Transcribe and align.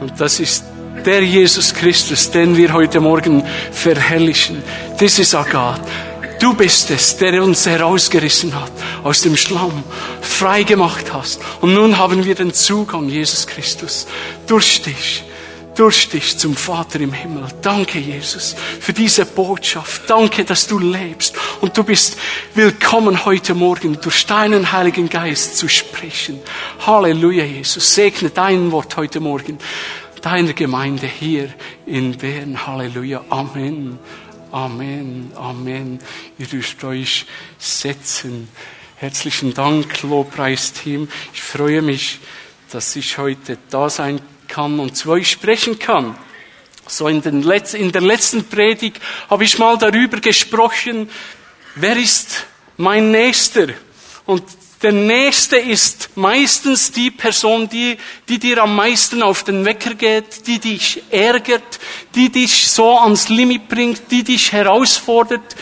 Und 0.00 0.18
das 0.18 0.40
ist 0.40 0.64
der 1.04 1.22
Jesus 1.22 1.74
Christus, 1.74 2.30
den 2.30 2.56
wir 2.56 2.72
heute 2.72 3.00
Morgen 3.00 3.44
verherrlichen. 3.72 4.62
This 4.98 5.18
is 5.18 5.34
our 5.34 5.44
God. 5.44 5.80
Du 6.40 6.54
bist 6.54 6.90
es, 6.90 7.16
der 7.18 7.42
uns 7.42 7.66
herausgerissen 7.66 8.54
hat 8.54 8.72
aus 9.04 9.20
dem 9.20 9.36
Schlamm, 9.36 9.84
frei 10.22 10.62
gemacht 10.62 11.12
hast. 11.12 11.40
Und 11.60 11.74
nun 11.74 11.98
haben 11.98 12.24
wir 12.24 12.34
den 12.34 12.54
Zugang, 12.54 13.08
Jesus 13.08 13.46
Christus, 13.46 14.06
durch 14.46 14.80
dich 14.82 15.24
durch 15.74 16.08
dich 16.08 16.36
zum 16.38 16.56
Vater 16.56 17.00
im 17.00 17.12
Himmel. 17.12 17.46
Danke, 17.62 17.98
Jesus, 17.98 18.54
für 18.80 18.92
diese 18.92 19.24
Botschaft. 19.24 20.08
Danke, 20.08 20.44
dass 20.44 20.66
du 20.66 20.78
lebst. 20.78 21.34
Und 21.60 21.76
du 21.76 21.84
bist 21.84 22.18
willkommen 22.54 23.24
heute 23.24 23.54
Morgen 23.54 24.00
durch 24.00 24.26
deinen 24.26 24.72
Heiligen 24.72 25.08
Geist 25.08 25.56
zu 25.56 25.68
sprechen. 25.68 26.40
Halleluja, 26.86 27.44
Jesus. 27.44 27.94
Segne 27.94 28.30
dein 28.30 28.72
Wort 28.72 28.96
heute 28.96 29.20
Morgen 29.20 29.58
deiner 30.22 30.52
Gemeinde 30.52 31.06
hier 31.06 31.52
in 31.86 32.16
Bern. 32.16 32.66
Halleluja. 32.66 33.24
Amen. 33.30 33.98
Amen. 34.52 35.32
Amen. 35.36 35.98
Ihr 36.38 36.46
dürft 36.46 36.82
euch 36.84 37.26
setzen. 37.58 38.48
Herzlichen 38.96 39.54
Dank, 39.54 40.02
Lobpreisteam. 40.02 41.08
Ich 41.32 41.40
freue 41.40 41.80
mich, 41.80 42.18
dass 42.70 42.94
ich 42.96 43.16
heute 43.16 43.56
da 43.70 43.88
sein 43.88 44.18
kann 44.18 44.39
und 44.80 44.96
zu 44.96 45.10
euch 45.10 45.30
sprechen 45.30 45.78
kann. 45.78 46.16
So 46.86 47.08
in, 47.08 47.22
Letz-, 47.42 47.74
in 47.74 47.92
der 47.92 48.02
letzten 48.02 48.44
Predigt 48.44 49.00
habe 49.28 49.44
ich 49.44 49.58
mal 49.58 49.78
darüber 49.78 50.20
gesprochen, 50.20 51.08
wer 51.76 51.96
ist 51.96 52.46
mein 52.76 53.10
Nächster? 53.10 53.68
Und 54.26 54.42
der 54.82 54.92
Nächste 54.92 55.56
ist 55.56 56.10
meistens 56.16 56.90
die 56.90 57.10
Person, 57.10 57.68
die, 57.68 57.98
die 58.28 58.38
dir 58.38 58.62
am 58.62 58.74
meisten 58.74 59.22
auf 59.22 59.44
den 59.44 59.64
Wecker 59.64 59.94
geht, 59.94 60.46
die 60.46 60.58
dich 60.58 61.02
ärgert, 61.10 61.78
die 62.14 62.30
dich 62.30 62.68
so 62.68 62.98
ans 62.98 63.28
Limit 63.28 63.68
bringt, 63.68 64.10
die 64.10 64.24
dich 64.24 64.52
herausfordert. 64.52 65.54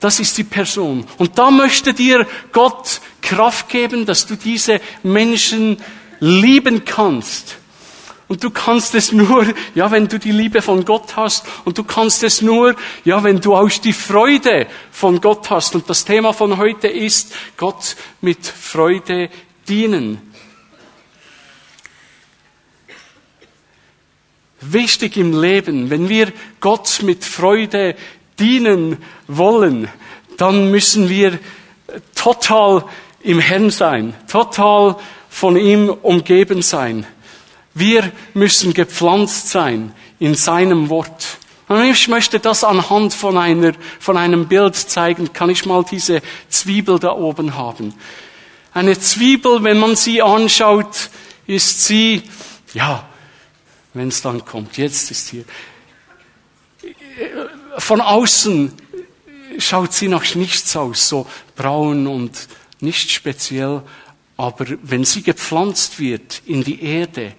Das 0.00 0.18
ist 0.18 0.38
die 0.38 0.44
Person. 0.44 1.06
Und 1.18 1.38
da 1.38 1.50
möchte 1.50 1.92
dir 1.92 2.26
Gott 2.52 3.00
Kraft 3.20 3.68
geben, 3.68 4.06
dass 4.06 4.26
du 4.26 4.36
diese 4.36 4.80
Menschen 5.02 5.76
lieben 6.20 6.84
kannst. 6.84 7.57
Und 8.28 8.44
du 8.44 8.50
kannst 8.50 8.94
es 8.94 9.10
nur, 9.10 9.46
ja, 9.74 9.90
wenn 9.90 10.06
du 10.06 10.18
die 10.18 10.32
Liebe 10.32 10.60
von 10.60 10.84
Gott 10.84 11.16
hast. 11.16 11.46
Und 11.64 11.78
du 11.78 11.82
kannst 11.82 12.22
es 12.22 12.42
nur, 12.42 12.76
ja, 13.04 13.24
wenn 13.24 13.40
du 13.40 13.56
auch 13.56 13.70
die 13.70 13.94
Freude 13.94 14.66
von 14.90 15.22
Gott 15.22 15.48
hast. 15.48 15.74
Und 15.74 15.88
das 15.88 16.04
Thema 16.04 16.34
von 16.34 16.58
heute 16.58 16.88
ist, 16.88 17.34
Gott 17.56 17.96
mit 18.20 18.46
Freude 18.46 19.30
dienen. 19.66 20.20
Wichtig 24.60 25.16
im 25.16 25.40
Leben, 25.40 25.88
wenn 25.88 26.10
wir 26.10 26.30
Gott 26.60 27.00
mit 27.02 27.24
Freude 27.24 27.94
dienen 28.38 28.98
wollen, 29.26 29.88
dann 30.36 30.70
müssen 30.70 31.08
wir 31.08 31.38
total 32.14 32.84
im 33.22 33.38
Herrn 33.38 33.70
sein, 33.70 34.14
total 34.30 34.96
von 35.30 35.56
ihm 35.56 35.88
umgeben 35.88 36.60
sein. 36.62 37.06
Wir 37.78 38.12
müssen 38.34 38.74
gepflanzt 38.74 39.50
sein 39.50 39.94
in 40.18 40.34
seinem 40.34 40.88
Wort. 40.88 41.38
Und 41.68 41.84
ich 41.84 42.08
möchte 42.08 42.40
das 42.40 42.64
anhand 42.64 43.14
von, 43.14 43.38
einer, 43.38 43.72
von 44.00 44.16
einem 44.16 44.48
Bild 44.48 44.74
zeigen. 44.74 45.32
Kann 45.32 45.50
ich 45.50 45.64
mal 45.64 45.84
diese 45.88 46.22
Zwiebel 46.48 46.98
da 46.98 47.12
oben 47.12 47.54
haben? 47.54 47.94
Eine 48.72 48.98
Zwiebel, 48.98 49.62
wenn 49.62 49.78
man 49.78 49.94
sie 49.94 50.22
anschaut, 50.22 51.10
ist 51.46 51.84
sie, 51.84 52.22
ja, 52.74 53.08
wenn 53.94 54.08
es 54.08 54.22
dann 54.22 54.44
kommt, 54.44 54.76
jetzt 54.76 55.10
ist 55.10 55.28
hier. 55.28 55.44
Von 57.78 58.00
außen 58.00 58.72
schaut 59.58 59.92
sie 59.92 60.08
nach 60.08 60.34
nichts 60.34 60.76
aus, 60.76 61.08
so 61.08 61.26
braun 61.54 62.06
und 62.06 62.48
nicht 62.80 63.10
speziell. 63.10 63.82
Aber 64.36 64.66
wenn 64.82 65.04
sie 65.04 65.22
gepflanzt 65.22 66.00
wird 66.00 66.42
in 66.46 66.64
die 66.64 66.82
Erde, 66.82 67.34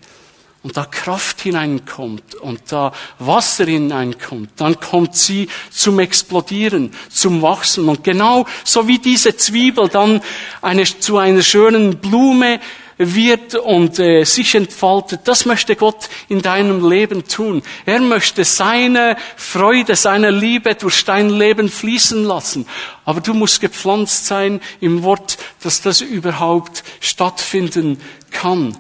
und 0.61 0.75
da 0.75 0.85
Kraft 0.85 1.41
hineinkommt 1.41 2.35
und 2.35 2.59
da 2.69 2.91
Wasser 3.17 3.65
hineinkommt, 3.65 4.51
dann 4.57 4.79
kommt 4.79 5.15
sie 5.15 5.47
zum 5.69 5.99
Explodieren, 5.99 6.91
zum 7.09 7.41
Wachsen. 7.41 7.87
Und 7.87 8.03
genau 8.03 8.45
so 8.65 8.87
wie 8.87 8.99
diese 8.99 9.37
Zwiebel 9.37 9.87
dann 9.87 10.21
eine, 10.61 10.83
zu 10.83 11.17
einer 11.17 11.43
schönen 11.43 11.97
Blume 11.97 12.59
wird 12.99 13.55
und 13.55 13.97
äh, 13.97 14.25
sich 14.25 14.55
entfaltet, 14.55 15.21
das 15.23 15.45
möchte 15.45 15.77
Gott 15.77 16.09
in 16.27 16.41
deinem 16.41 16.87
Leben 16.87 17.25
tun. 17.25 17.63
Er 17.85 18.01
möchte 18.01 18.43
seine 18.43 19.15
Freude, 19.37 19.95
seine 19.95 20.31
Liebe 20.31 20.75
durch 20.75 21.05
dein 21.05 21.29
Leben 21.29 21.69
fließen 21.69 22.25
lassen. 22.25 22.67
Aber 23.05 23.21
du 23.21 23.33
musst 23.33 23.61
gepflanzt 23.61 24.25
sein 24.25 24.59
im 24.81 25.03
Wort, 25.03 25.37
dass 25.63 25.81
das 25.81 26.01
überhaupt 26.01 26.83
stattfinden 26.99 28.01
kann. 28.31 28.77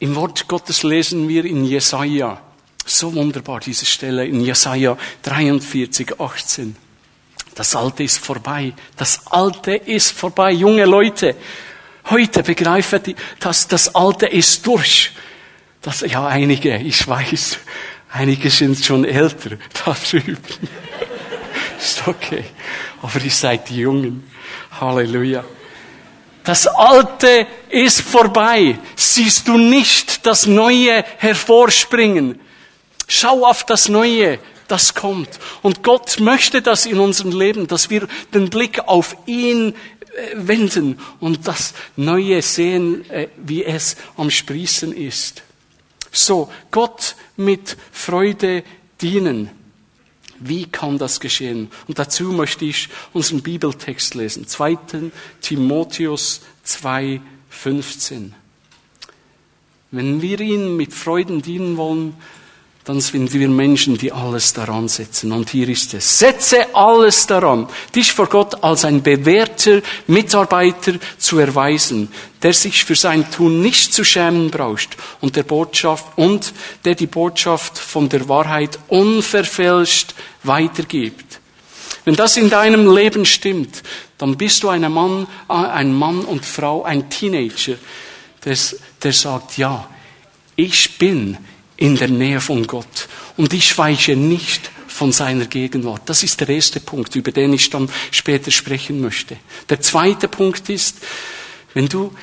Im 0.00 0.14
Wort 0.16 0.48
Gottes 0.48 0.82
lesen 0.82 1.28
wir 1.28 1.44
in 1.44 1.64
Jesaja, 1.64 2.40
so 2.84 3.14
wunderbar 3.14 3.60
diese 3.60 3.86
Stelle, 3.86 4.26
in 4.26 4.40
Jesaja 4.40 4.98
43, 5.22 6.20
18. 6.20 6.76
Das 7.54 7.76
Alte 7.76 8.02
ist 8.02 8.18
vorbei. 8.18 8.72
Das 8.96 9.26
Alte 9.28 9.76
ist 9.76 10.10
vorbei. 10.10 10.50
Junge 10.50 10.84
Leute, 10.84 11.36
heute 12.10 12.42
begreifen 12.42 13.02
die, 13.02 13.14
dass 13.38 13.68
das 13.68 13.94
Alte 13.94 14.26
ist 14.26 14.66
durch. 14.66 15.12
Das, 15.80 16.00
ja, 16.00 16.26
einige, 16.26 16.76
ich 16.78 17.06
weiß, 17.06 17.58
einige 18.10 18.50
sind 18.50 18.84
schon 18.84 19.04
älter 19.04 19.50
da 19.84 19.94
drüben. 19.94 20.38
ist 21.78 22.02
okay. 22.08 22.44
Aber 23.02 23.20
ihr 23.20 23.30
seid 23.30 23.68
die 23.68 23.78
Jungen. 23.78 24.28
Halleluja. 24.80 25.44
Das 26.44 26.66
Alte 26.66 27.46
ist 27.70 28.02
vorbei. 28.02 28.78
Siehst 28.96 29.48
du 29.48 29.56
nicht 29.56 30.26
das 30.26 30.46
Neue 30.46 31.02
hervorspringen? 31.16 32.38
Schau 33.08 33.46
auf 33.46 33.64
das 33.64 33.88
Neue, 33.88 34.38
das 34.68 34.94
kommt. 34.94 35.28
Und 35.62 35.82
Gott 35.82 36.20
möchte 36.20 36.60
das 36.60 36.84
in 36.84 37.00
unserem 37.00 37.38
Leben, 37.38 37.66
dass 37.66 37.88
wir 37.88 38.06
den 38.34 38.50
Blick 38.50 38.78
auf 38.86 39.16
ihn 39.24 39.70
äh, 39.70 39.74
wenden 40.34 41.00
und 41.18 41.48
das 41.48 41.72
Neue 41.96 42.42
sehen, 42.42 43.08
äh, 43.10 43.28
wie 43.36 43.64
es 43.64 43.96
am 44.18 44.30
Sprießen 44.30 44.94
ist. 44.94 45.42
So, 46.12 46.50
Gott 46.70 47.16
mit 47.36 47.76
Freude 47.90 48.64
dienen. 49.00 49.50
Wie 50.40 50.66
kann 50.66 50.98
das 50.98 51.20
geschehen? 51.20 51.70
Und 51.86 51.98
dazu 51.98 52.24
möchte 52.32 52.64
ich 52.64 52.88
unseren 53.12 53.42
Bibeltext 53.42 54.14
lesen. 54.14 54.46
2. 54.46 54.78
Timotheus 55.40 56.40
2, 56.64 57.20
15. 57.50 58.34
Wenn 59.90 60.22
wir 60.22 60.40
ihn 60.40 60.76
mit 60.76 60.92
Freuden 60.92 61.40
dienen 61.40 61.76
wollen, 61.76 62.14
dann 62.84 63.00
sind 63.00 63.32
wir 63.32 63.48
Menschen, 63.48 63.96
die 63.96 64.12
alles 64.12 64.52
daran 64.52 64.88
setzen. 64.88 65.32
Und 65.32 65.48
hier 65.48 65.68
ist 65.70 65.94
es. 65.94 66.18
Setze 66.18 66.74
alles 66.74 67.26
daran, 67.26 67.66
dich 67.94 68.12
vor 68.12 68.26
Gott 68.26 68.62
als 68.62 68.84
ein 68.84 69.02
bewährter 69.02 69.80
Mitarbeiter 70.06 70.92
zu 71.16 71.38
erweisen, 71.38 72.12
der 72.42 72.52
sich 72.52 72.84
für 72.84 72.94
sein 72.94 73.30
Tun 73.30 73.62
nicht 73.62 73.94
zu 73.94 74.04
schämen 74.04 74.50
braucht 74.50 74.98
und 75.22 75.34
der 75.34 75.44
Botschaft, 75.44 76.04
und 76.16 76.52
der 76.84 76.94
die 76.94 77.06
Botschaft 77.06 77.78
von 77.78 78.10
der 78.10 78.28
Wahrheit 78.28 78.78
unverfälscht 78.88 80.14
weitergibt. 80.42 81.40
Wenn 82.04 82.16
das 82.16 82.36
in 82.36 82.50
deinem 82.50 82.94
Leben 82.94 83.24
stimmt, 83.24 83.82
dann 84.18 84.36
bist 84.36 84.62
du 84.62 84.68
ein 84.68 84.92
Mann, 84.92 85.26
ein 85.48 85.94
Mann 85.94 86.20
und 86.20 86.44
Frau, 86.44 86.82
ein 86.82 87.08
Teenager, 87.08 87.76
der, 88.44 88.58
der 89.02 89.12
sagt, 89.14 89.56
ja, 89.56 89.88
ich 90.54 90.98
bin 90.98 91.38
in 91.84 91.96
der 91.96 92.08
Nähe 92.08 92.40
von 92.40 92.66
Gott. 92.66 93.08
Und 93.36 93.52
ich 93.52 93.76
weiche 93.76 94.16
nicht 94.16 94.70
von 94.88 95.12
seiner 95.12 95.44
Gegenwart. 95.44 96.00
Das 96.06 96.22
ist 96.22 96.40
der 96.40 96.48
erste 96.48 96.80
Punkt, 96.80 97.14
über 97.14 97.30
den 97.30 97.52
ich 97.52 97.68
dann 97.68 97.90
später 98.10 98.50
sprechen 98.50 99.02
möchte. 99.02 99.36
Der 99.68 99.82
zweite 99.82 100.26
Punkt 100.26 100.70
ist, 100.70 100.96
wenn 101.74 101.86
du 101.86 102.14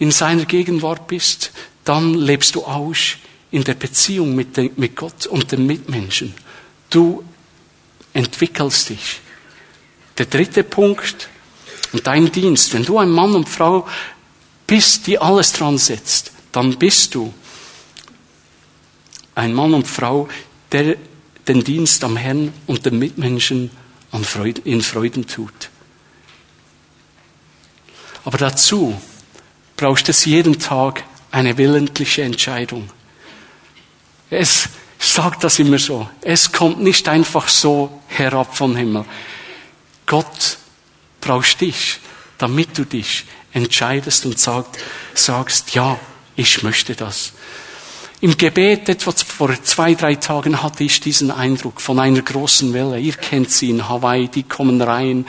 in 0.00 0.10
seiner 0.10 0.46
Gegenwart 0.46 1.06
bist, 1.06 1.52
dann 1.84 2.14
lebst 2.14 2.56
du 2.56 2.64
aus 2.64 3.16
in 3.52 3.62
der 3.62 3.74
Beziehung 3.74 4.34
mit, 4.34 4.56
den, 4.56 4.72
mit 4.74 4.96
Gott 4.96 5.28
und 5.28 5.52
den 5.52 5.64
Mitmenschen. 5.64 6.34
Du 6.90 7.22
entwickelst 8.14 8.88
dich. 8.88 9.20
Der 10.18 10.26
dritte 10.26 10.64
Punkt, 10.64 11.28
und 11.92 12.04
dein 12.08 12.32
Dienst, 12.32 12.74
wenn 12.74 12.84
du 12.84 12.98
ein 12.98 13.10
Mann 13.10 13.36
und 13.36 13.48
Frau 13.48 13.86
bist, 14.66 15.06
die 15.06 15.20
alles 15.20 15.52
dran 15.52 15.78
setzt, 15.78 16.32
dann 16.50 16.76
bist 16.76 17.14
du 17.14 17.32
ein 19.34 19.52
Mann 19.52 19.74
und 19.74 19.86
Frau, 19.86 20.28
der 20.72 20.96
den 21.48 21.64
Dienst 21.64 22.04
am 22.04 22.16
Herrn 22.16 22.52
und 22.66 22.86
den 22.86 22.98
Mitmenschen 22.98 23.70
und 24.10 24.26
Freuden, 24.26 24.64
in 24.64 24.80
Freuden 24.80 25.26
tut. 25.26 25.70
Aber 28.24 28.38
dazu 28.38 28.98
brauchst 29.76 30.08
es 30.08 30.24
jeden 30.24 30.58
Tag 30.58 31.04
eine 31.30 31.58
willentliche 31.58 32.22
Entscheidung. 32.22 32.88
Es 34.30 34.68
sagt 34.98 35.44
das 35.44 35.58
immer 35.58 35.78
so. 35.78 36.08
Es 36.22 36.52
kommt 36.52 36.80
nicht 36.80 37.08
einfach 37.08 37.48
so 37.48 38.00
herab 38.06 38.56
vom 38.56 38.76
Himmel. 38.76 39.04
Gott 40.06 40.58
brauchst 41.20 41.60
dich, 41.60 41.98
damit 42.38 42.76
du 42.78 42.84
dich 42.84 43.24
entscheidest 43.52 44.26
und 44.26 44.38
sagt, 44.38 44.78
sagst, 45.14 45.74
ja, 45.74 45.98
ich 46.36 46.62
möchte 46.62 46.94
das. 46.94 47.32
Im 48.24 48.38
Gebet, 48.38 48.88
etwa 48.88 49.12
vor 49.12 49.52
zwei, 49.64 49.92
drei 49.92 50.14
Tagen, 50.14 50.62
hatte 50.62 50.82
ich 50.82 50.98
diesen 50.98 51.30
Eindruck 51.30 51.78
von 51.78 51.98
einer 51.98 52.22
großen 52.22 52.72
Welle. 52.72 52.98
Ihr 52.98 53.12
kennt 53.12 53.50
sie 53.50 53.68
in 53.68 53.86
Hawaii, 53.86 54.28
die 54.28 54.44
kommen 54.44 54.80
rein. 54.80 55.26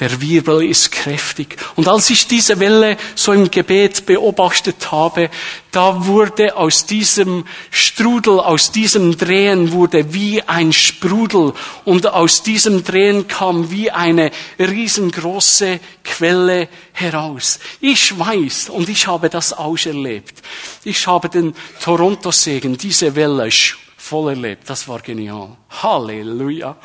Der 0.00 0.20
Wirbel 0.20 0.64
ist 0.64 0.90
kräftig. 0.90 1.56
Und 1.76 1.86
als 1.86 2.10
ich 2.10 2.26
diese 2.26 2.58
Welle 2.58 2.96
so 3.14 3.32
im 3.32 3.48
Gebet 3.48 4.06
beobachtet 4.06 4.90
habe, 4.90 5.30
da 5.70 6.06
wurde 6.06 6.56
aus 6.56 6.86
diesem 6.86 7.44
Strudel, 7.70 8.40
aus 8.40 8.72
diesem 8.72 9.16
Drehen 9.16 9.70
wurde 9.70 10.12
wie 10.12 10.42
ein 10.42 10.72
Sprudel. 10.72 11.52
Und 11.84 12.08
aus 12.08 12.42
diesem 12.42 12.82
Drehen 12.82 13.28
kam 13.28 13.70
wie 13.70 13.92
eine 13.92 14.32
riesengroße 14.58 15.78
Quelle 16.02 16.68
heraus. 16.92 17.60
Ich 17.80 18.18
weiß, 18.18 18.70
und 18.70 18.88
ich 18.88 19.06
habe 19.06 19.30
das 19.30 19.52
auserlebt. 19.52 20.42
Ich 20.82 21.06
habe 21.06 21.28
den 21.28 21.54
Toronto-Segen, 21.82 22.76
diese 22.76 23.14
Welle 23.14 23.48
voll 23.96 24.30
erlebt. 24.30 24.68
Das 24.68 24.88
war 24.88 25.00
genial. 25.00 25.56
Halleluja. 25.70 26.76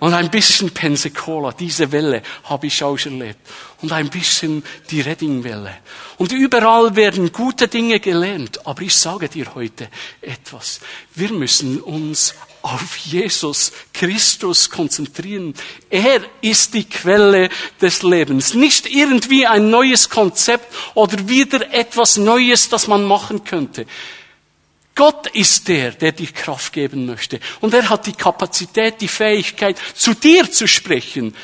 Und 0.00 0.14
ein 0.14 0.30
bisschen 0.30 0.70
Pensacola, 0.70 1.52
diese 1.52 1.90
Welle 1.92 2.22
habe 2.44 2.66
ich 2.66 2.82
auch 2.82 2.98
erlebt. 2.98 3.38
Und 3.80 3.92
ein 3.92 4.10
bisschen 4.10 4.62
die 4.90 5.00
Reddingwelle. 5.00 5.74
Und 6.18 6.32
überall 6.32 6.96
werden 6.96 7.32
gute 7.32 7.68
Dinge 7.68 8.00
gelernt. 8.00 8.66
Aber 8.66 8.82
ich 8.82 8.94
sage 8.94 9.28
dir 9.28 9.54
heute 9.54 9.88
etwas. 10.20 10.80
Wir 11.14 11.32
müssen 11.32 11.80
uns 11.80 12.34
auf 12.62 12.96
Jesus 12.96 13.72
Christus 13.92 14.70
konzentrieren. 14.70 15.52
Er 15.90 16.22
ist 16.40 16.72
die 16.72 16.88
Quelle 16.88 17.50
des 17.80 18.02
Lebens. 18.02 18.54
Nicht 18.54 18.86
irgendwie 18.86 19.46
ein 19.46 19.68
neues 19.68 20.08
Konzept 20.08 20.74
oder 20.94 21.28
wieder 21.28 21.72
etwas 21.74 22.16
Neues, 22.16 22.70
das 22.70 22.88
man 22.88 23.04
machen 23.04 23.44
könnte. 23.44 23.84
Gott 24.94 25.26
ist 25.28 25.66
der, 25.66 25.90
der 25.92 26.12
dir 26.12 26.28
Kraft 26.28 26.72
geben 26.72 27.06
möchte. 27.06 27.40
Und 27.60 27.74
er 27.74 27.88
hat 27.88 28.06
die 28.06 28.12
Kapazität, 28.12 29.00
die 29.00 29.08
Fähigkeit, 29.08 29.76
zu 29.94 30.14
dir 30.14 30.50
zu 30.50 30.68
sprechen. 30.68 31.34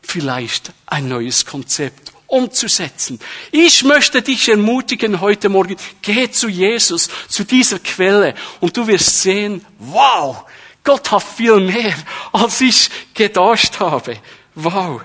Vielleicht 0.00 0.72
ein 0.86 1.08
neues 1.08 1.44
Konzept 1.44 2.12
umzusetzen. 2.26 3.20
Ich 3.52 3.84
möchte 3.84 4.22
dich 4.22 4.48
ermutigen 4.48 5.20
heute 5.20 5.48
Morgen, 5.48 5.76
geh 6.02 6.30
zu 6.30 6.48
Jesus, 6.48 7.08
zu 7.28 7.44
dieser 7.44 7.78
Quelle 7.78 8.34
und 8.60 8.76
du 8.76 8.86
wirst 8.86 9.22
sehen, 9.22 9.64
wow, 9.78 10.44
Gott 10.82 11.10
hat 11.10 11.22
viel 11.22 11.60
mehr, 11.60 11.94
als 12.32 12.60
ich 12.60 12.90
gedacht 13.14 13.80
habe. 13.80 14.18
Wow. 14.54 15.02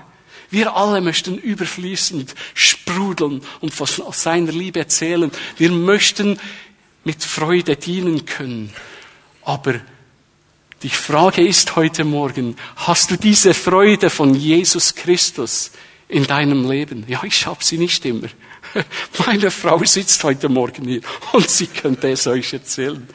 Wir 0.50 0.74
alle 0.74 1.00
möchten 1.00 1.38
überfließend 1.38 2.34
sprudeln 2.54 3.42
und 3.60 3.72
von 3.72 3.86
seiner 4.12 4.50
Liebe 4.50 4.80
erzählen. 4.80 5.30
Wir 5.56 5.70
möchten 5.70 6.40
mit 7.04 7.22
Freude 7.22 7.76
dienen 7.76 8.24
können. 8.24 8.72
Aber 9.42 9.80
die 10.82 10.90
Frage 10.90 11.46
ist 11.46 11.76
heute 11.76 12.04
Morgen, 12.04 12.56
hast 12.76 13.10
du 13.10 13.16
diese 13.16 13.54
Freude 13.54 14.10
von 14.10 14.34
Jesus 14.34 14.94
Christus 14.94 15.72
in 16.08 16.26
deinem 16.26 16.68
Leben? 16.68 17.04
Ja, 17.06 17.22
ich 17.24 17.46
habe 17.46 17.62
sie 17.62 17.78
nicht 17.78 18.04
immer. 18.04 18.28
Meine 19.26 19.50
Frau 19.50 19.82
sitzt 19.84 20.22
heute 20.24 20.48
Morgen 20.48 20.84
hier 20.86 21.02
und 21.32 21.48
sie 21.50 21.66
könnte 21.66 22.10
es 22.10 22.26
euch 22.26 22.52
erzählen. 22.52 23.06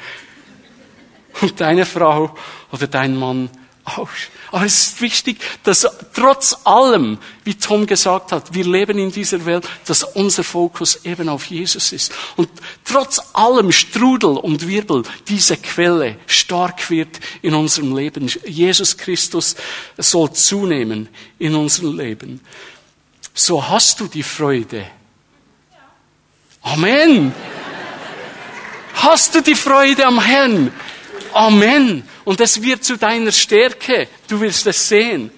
Und 1.42 1.60
deine 1.60 1.86
Frau 1.86 2.36
oder 2.72 2.88
dein 2.88 3.16
Mann 3.16 3.50
auch. 3.84 4.10
Aber 4.56 4.68
es 4.68 4.88
ist 4.88 5.02
wichtig, 5.02 5.38
dass 5.64 5.86
trotz 6.14 6.56
allem, 6.64 7.18
wie 7.44 7.56
Tom 7.56 7.86
gesagt 7.86 8.32
hat, 8.32 8.54
wir 8.54 8.64
leben 8.64 8.98
in 8.98 9.12
dieser 9.12 9.46
Welt, 9.46 9.68
dass 9.86 10.06
unser 10.06 10.46
Fokus 10.46 11.04
eben 11.04 11.28
auf 11.28 11.48
Jesus 11.48 11.92
ist. 11.92 12.14
Und 12.38 12.48
trotz 12.86 13.22
allem 13.34 13.74
Strudel 13.74 14.38
und 14.38 14.66
Wirbel 14.66 15.04
diese 15.28 15.58
Quelle 15.58 16.16
stark 16.26 16.90
wird 16.90 17.20
in 17.42 17.54
unserem 17.54 17.94
Leben. 17.98 18.32
Jesus 18.46 18.96
Christus 18.96 19.58
soll 19.98 20.32
zunehmen 20.32 21.10
in 21.38 21.54
unserem 21.54 21.98
Leben. 21.98 22.40
So 23.34 23.68
hast 23.68 24.00
du 24.00 24.08
die 24.08 24.24
Freude. 24.24 24.86
Amen. 26.62 27.34
Hast 28.94 29.36
du 29.36 29.42
die 29.42 29.56
Freude 29.56 30.06
am 30.06 30.22
Herrn? 30.22 30.72
Amen. 31.36 32.04
Und 32.24 32.40
es 32.40 32.62
wird 32.62 32.86
zu 32.86 32.96
deiner 32.96 33.34
Stärke. 33.34 34.08
Du 34.30 34.40
wirst 34.40 34.66
es 34.68 34.88
sehen. 34.88 35.30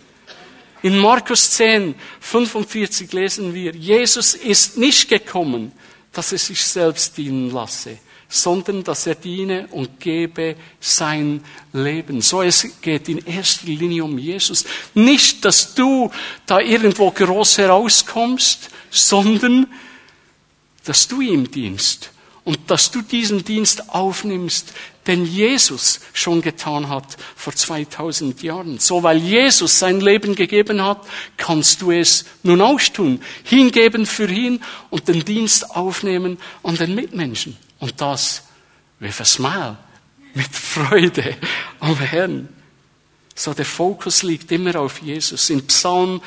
In 0.83 0.95
Markus 0.99 1.49
10, 1.51 1.95
45 2.19 3.11
lesen 3.13 3.51
wir, 3.51 3.73
Jesus 3.73 4.35
ist 4.35 4.77
nicht 4.77 5.09
gekommen, 5.09 5.71
dass 6.13 6.31
er 6.31 6.37
sich 6.37 6.63
selbst 6.63 7.17
dienen 7.17 7.49
lasse, 7.51 7.97
sondern 8.29 8.83
dass 8.83 9.07
er 9.07 9.15
diene 9.15 9.67
und 9.71 9.99
gebe 9.99 10.55
sein 10.79 11.43
Leben. 11.73 12.21
So 12.21 12.43
es 12.43 12.79
geht 12.79 13.09
in 13.09 13.25
erster 13.25 13.65
Linie 13.65 14.03
um 14.03 14.19
Jesus. 14.19 14.65
Nicht, 14.93 15.43
dass 15.45 15.73
du 15.73 16.11
da 16.45 16.59
irgendwo 16.59 17.09
groß 17.09 17.57
herauskommst, 17.57 18.69
sondern 18.91 19.65
dass 20.83 21.07
du 21.07 21.21
ihm 21.21 21.49
dienst 21.49 22.11
und 22.47 22.71
dass 22.71 22.91
du 22.91 23.01
diesen 23.01 23.43
Dienst 23.43 23.89
aufnimmst, 23.89 24.71
den 25.05 25.25
Jesus 25.25 25.99
schon 26.13 26.41
getan 26.41 26.87
hat 26.87 27.17
vor 27.35 27.53
2000 27.53 28.41
Jahren. 28.41 28.79
So, 28.79 29.03
weil 29.03 29.17
Jesus 29.17 29.79
sein 29.79 29.99
Leben 29.99 30.33
gegeben 30.33 30.81
hat, 30.81 31.05
kannst 31.35 31.81
du 31.81 31.91
es 31.91 32.23
nun 32.43 32.61
auch 32.61 32.79
tun. 32.79 33.19
Hingeben 33.43 34.05
für 34.05 34.29
ihn 34.29 34.61
und 34.89 35.09
den 35.09 35.25
Dienst 35.25 35.71
aufnehmen 35.71 36.37
an 36.63 36.77
den 36.77 36.95
Mitmenschen. 36.95 37.57
Und 37.79 37.99
das 37.99 38.43
with 39.01 39.19
a 39.19 39.25
smile, 39.25 39.77
mit 40.33 40.47
Freude 40.47 41.35
am 41.81 41.99
Herrn. 41.99 42.47
So, 43.35 43.53
der 43.53 43.65
Fokus 43.65 44.23
liegt 44.23 44.53
immer 44.53 44.77
auf 44.77 45.01
Jesus. 45.01 45.49
In 45.49 45.67
Psalm 45.67 46.21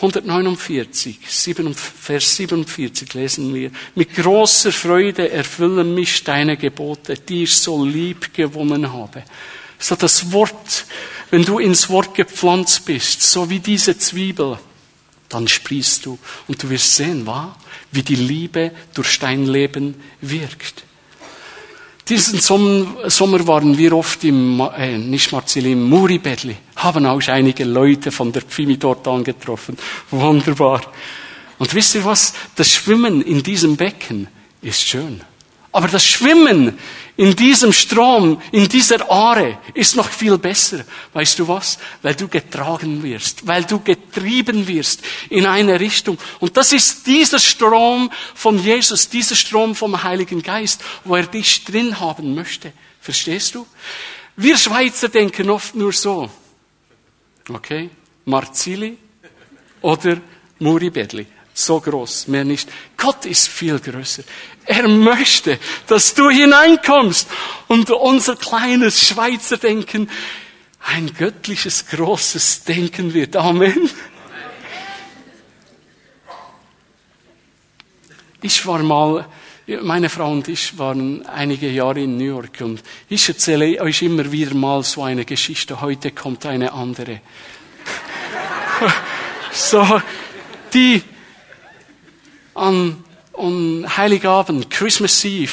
149, 0.00 1.18
Vers 1.74 2.36
47 2.36 3.12
lesen 3.12 3.54
wir, 3.54 3.70
mit 3.94 4.14
großer 4.14 4.72
Freude 4.72 5.30
erfüllen 5.30 5.94
mich 5.94 6.24
deine 6.24 6.56
Gebote, 6.56 7.16
die 7.16 7.42
ich 7.42 7.54
so 7.56 7.84
lieb 7.84 8.32
gewonnen 8.32 8.90
habe. 8.90 9.24
So 9.78 9.96
das 9.96 10.32
Wort, 10.32 10.86
wenn 11.30 11.44
du 11.44 11.58
ins 11.58 11.90
Wort 11.90 12.14
gepflanzt 12.14 12.86
bist, 12.86 13.20
so 13.20 13.50
wie 13.50 13.60
diese 13.60 13.98
Zwiebel, 13.98 14.58
dann 15.28 15.46
sprießt 15.46 16.06
du 16.06 16.18
und 16.48 16.62
du 16.62 16.70
wirst 16.70 16.96
sehen, 16.96 17.26
wa? 17.26 17.54
wie 17.92 18.02
die 18.02 18.16
Liebe 18.16 18.72
durch 18.94 19.18
dein 19.18 19.44
Leben 19.44 19.94
wirkt. 20.22 20.84
Diesen 22.10 22.40
Sommer 22.40 23.46
waren 23.46 23.78
wir 23.78 23.96
oft 23.96 24.24
im, 24.24 24.60
äh, 24.76 24.98
nicht 24.98 25.30
Marzili, 25.30 25.72
im 25.72 25.88
Muribedli, 25.88 26.56
haben 26.74 27.06
auch 27.06 27.22
einige 27.28 27.62
Leute 27.62 28.10
von 28.10 28.32
der 28.32 28.42
Pfimi 28.42 28.76
dort 28.78 29.06
angetroffen. 29.06 29.78
Wunderbar. 30.10 30.82
Und 31.58 31.72
wisst 31.72 31.94
ihr 31.94 32.04
was? 32.04 32.34
Das 32.56 32.68
Schwimmen 32.68 33.22
in 33.22 33.44
diesem 33.44 33.76
Becken 33.76 34.26
ist 34.60 34.82
schön. 34.82 35.20
Aber 35.72 35.88
das 35.88 36.04
Schwimmen 36.04 36.78
in 37.16 37.36
diesem 37.36 37.72
Strom, 37.72 38.40
in 38.50 38.68
dieser 38.68 39.10
Aare 39.10 39.58
ist 39.74 39.94
noch 39.94 40.08
viel 40.08 40.36
besser. 40.38 40.84
Weißt 41.12 41.38
du 41.38 41.46
was? 41.46 41.78
Weil 42.02 42.14
du 42.14 42.28
getragen 42.28 43.02
wirst, 43.02 43.46
weil 43.46 43.64
du 43.64 43.78
getrieben 43.78 44.66
wirst 44.66 45.02
in 45.28 45.46
eine 45.46 45.78
Richtung. 45.78 46.18
Und 46.40 46.56
das 46.56 46.72
ist 46.72 47.06
dieser 47.06 47.38
Strom 47.38 48.10
von 48.34 48.58
Jesus, 48.58 49.08
dieser 49.08 49.36
Strom 49.36 49.74
vom 49.74 50.02
Heiligen 50.02 50.42
Geist, 50.42 50.82
wo 51.04 51.14
er 51.14 51.26
dich 51.26 51.64
drin 51.64 52.00
haben 52.00 52.34
möchte. 52.34 52.72
Verstehst 53.00 53.54
du? 53.54 53.66
Wir 54.36 54.56
Schweizer 54.56 55.08
denken 55.08 55.50
oft 55.50 55.74
nur 55.74 55.92
so. 55.92 56.30
Okay? 57.48 57.90
Marzili 58.24 58.96
oder 59.82 60.20
Muribedli 60.58 61.26
so 61.64 61.80
groß, 61.80 62.28
mehr 62.28 62.44
nicht. 62.44 62.68
Gott 62.96 63.24
ist 63.26 63.48
viel 63.48 63.78
größer. 63.78 64.22
Er 64.64 64.88
möchte, 64.88 65.58
dass 65.86 66.14
du 66.14 66.30
hineinkommst 66.30 67.28
und 67.68 67.90
unser 67.90 68.36
kleines 68.36 69.06
Schweizer 69.06 69.56
Denken 69.56 70.08
ein 70.80 71.12
göttliches, 71.14 71.86
großes 71.86 72.64
Denken 72.64 73.12
wird. 73.12 73.36
Amen. 73.36 73.90
Ich 78.42 78.66
war 78.66 78.78
mal, 78.78 79.26
meine 79.82 80.08
Frau 80.08 80.32
und 80.32 80.48
ich 80.48 80.78
waren 80.78 81.26
einige 81.26 81.68
Jahre 81.68 82.00
in 82.00 82.16
New 82.16 82.24
York 82.24 82.60
und 82.60 82.82
ich 83.08 83.28
erzähle 83.28 83.80
euch 83.80 84.02
immer 84.02 84.32
wieder 84.32 84.54
mal 84.54 84.82
so 84.82 85.02
eine 85.02 85.26
Geschichte. 85.26 85.80
Heute 85.80 86.10
kommt 86.10 86.46
eine 86.46 86.72
andere. 86.72 87.20
so, 89.52 90.00
die 90.72 91.02
an, 92.60 93.02
an 93.36 93.96
Heiligabend, 93.96 94.70
Christmas 94.70 95.24
Eve, 95.24 95.52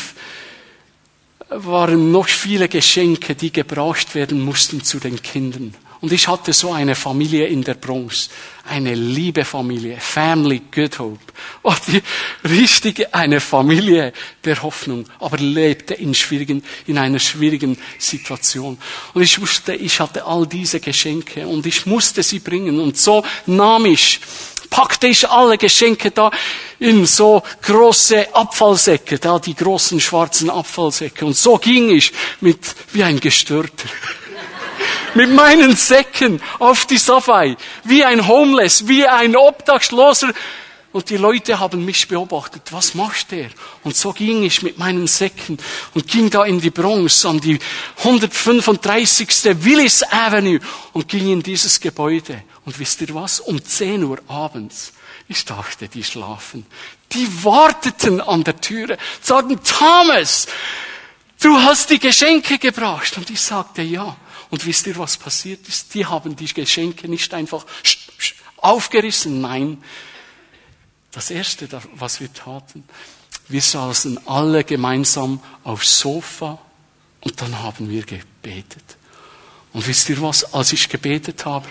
waren 1.49 2.11
noch 2.11 2.27
viele 2.27 2.67
Geschenke, 2.67 3.33
die 3.33 3.51
gebraucht 3.51 4.13
werden 4.15 4.41
mussten 4.41 4.83
zu 4.83 4.99
den 4.99 5.21
Kindern. 5.21 5.73
Und 5.99 6.11
ich 6.11 6.27
hatte 6.27 6.53
so 6.53 6.73
eine 6.73 6.93
Familie 6.93 7.47
in 7.47 7.63
der 7.63 7.73
Bronx, 7.73 8.29
eine 8.69 8.93
liebe 8.93 9.43
Familie, 9.43 9.97
Family 9.99 10.61
Good 10.71 10.99
Hope. 10.99 11.19
Oh, 11.63 11.73
die 11.87 12.03
richtige, 12.47 13.11
eine 13.15 13.39
Familie 13.39 14.13
der 14.43 14.61
Hoffnung, 14.61 15.05
aber 15.19 15.37
lebte 15.37 15.95
in 15.95 16.13
schwierigen, 16.13 16.63
in 16.85 16.99
einer 16.99 17.17
schwierigen 17.17 17.77
Situation. 17.97 18.77
Und 19.15 19.21
ich 19.23 19.41
wusste, 19.41 19.73
ich 19.73 19.99
hatte 19.99 20.25
all 20.25 20.45
diese 20.45 20.79
Geschenke 20.79 21.47
und 21.47 21.65
ich 21.65 21.87
musste 21.87 22.21
sie 22.21 22.39
bringen. 22.39 22.79
Und 22.79 22.97
so 22.97 23.25
nahm 23.47 23.85
ich, 23.85 24.19
packte 24.69 25.07
ich 25.07 25.29
alle 25.29 25.57
Geschenke 25.57 26.11
da 26.11 26.31
in 26.79 27.05
so 27.05 27.43
große 27.61 28.33
Abfallsäcke, 28.33 29.19
da 29.19 29.39
die 29.39 29.55
großen 29.55 29.99
schwarzen 29.99 30.49
Abfallsäcke. 30.49 31.25
Und 31.25 31.35
so 31.35 31.57
ging 31.57 31.89
ich 31.89 32.13
mit, 32.41 32.75
wie 32.93 33.03
ein 33.03 33.19
Gestörter 33.19 33.89
mit 35.15 35.31
meinen 35.31 35.75
Säcken 35.75 36.41
auf 36.59 36.85
die 36.85 36.97
Safai, 36.97 37.57
wie 37.83 38.03
ein 38.03 38.27
Homeless, 38.27 38.87
wie 38.87 39.05
ein 39.05 39.35
Obdachloser. 39.35 40.31
Und 40.93 41.09
die 41.09 41.17
Leute 41.17 41.59
haben 41.59 41.85
mich 41.85 42.07
beobachtet, 42.07 42.63
was 42.71 42.95
macht 42.95 43.31
der? 43.31 43.49
Und 43.83 43.95
so 43.95 44.13
ging 44.13 44.43
ich 44.43 44.63
mit 44.63 44.77
meinen 44.77 45.05
Säcken 45.05 45.57
und 45.93 46.07
ging 46.07 46.29
da 46.29 46.43
in 46.45 46.59
die 46.59 46.69
Bronx 46.69 47.25
an 47.25 47.39
die 47.39 47.59
135. 47.99 49.27
Willis 49.63 50.01
Avenue 50.03 50.59
und 50.93 51.07
ging 51.07 51.31
in 51.31 51.43
dieses 51.43 51.79
Gebäude. 51.79 52.41
Und 52.67 52.79
wisst 52.79 52.99
ihr 52.99 53.15
was? 53.15 53.39
Um 53.39 53.63
10 53.63 54.03
Uhr 54.03 54.19
abends. 54.27 54.91
Ich 55.29 55.45
dachte, 55.45 55.87
die 55.87 56.03
schlafen. 56.03 56.65
Die 57.13 57.45
warteten 57.45 58.19
an 58.19 58.43
der 58.43 58.59
Türe, 58.59 58.97
sagten, 59.21 59.63
Thomas, 59.63 60.47
du 61.41 61.57
hast 61.59 61.89
die 61.91 61.97
Geschenke 61.97 62.57
gebracht. 62.57 63.15
Und 63.15 63.29
ich 63.29 63.39
sagte, 63.39 63.83
ja. 63.83 64.17
Und 64.49 64.65
wisst 64.65 64.85
ihr, 64.85 64.97
was 64.97 65.15
passiert 65.15 65.65
ist? 65.69 65.93
Die 65.93 66.05
haben 66.05 66.35
die 66.35 66.53
Geschenke 66.53 67.07
nicht 67.07 67.33
einfach 67.33 67.65
aufgerissen. 68.57 69.39
Nein. 69.39 69.81
Das 71.13 71.31
erste, 71.31 71.69
was 71.93 72.19
wir 72.19 72.33
taten, 72.33 72.83
wir 73.47 73.61
saßen 73.61 74.27
alle 74.27 74.65
gemeinsam 74.65 75.41
aufs 75.63 76.01
Sofa 76.01 76.59
und 77.21 77.41
dann 77.41 77.59
haben 77.59 77.89
wir 77.89 78.03
gebetet. 78.03 78.97
Und 79.71 79.87
wisst 79.87 80.09
ihr 80.09 80.21
was? 80.21 80.53
Als 80.53 80.73
ich 80.73 80.89
gebetet 80.89 81.45
habe, 81.45 81.65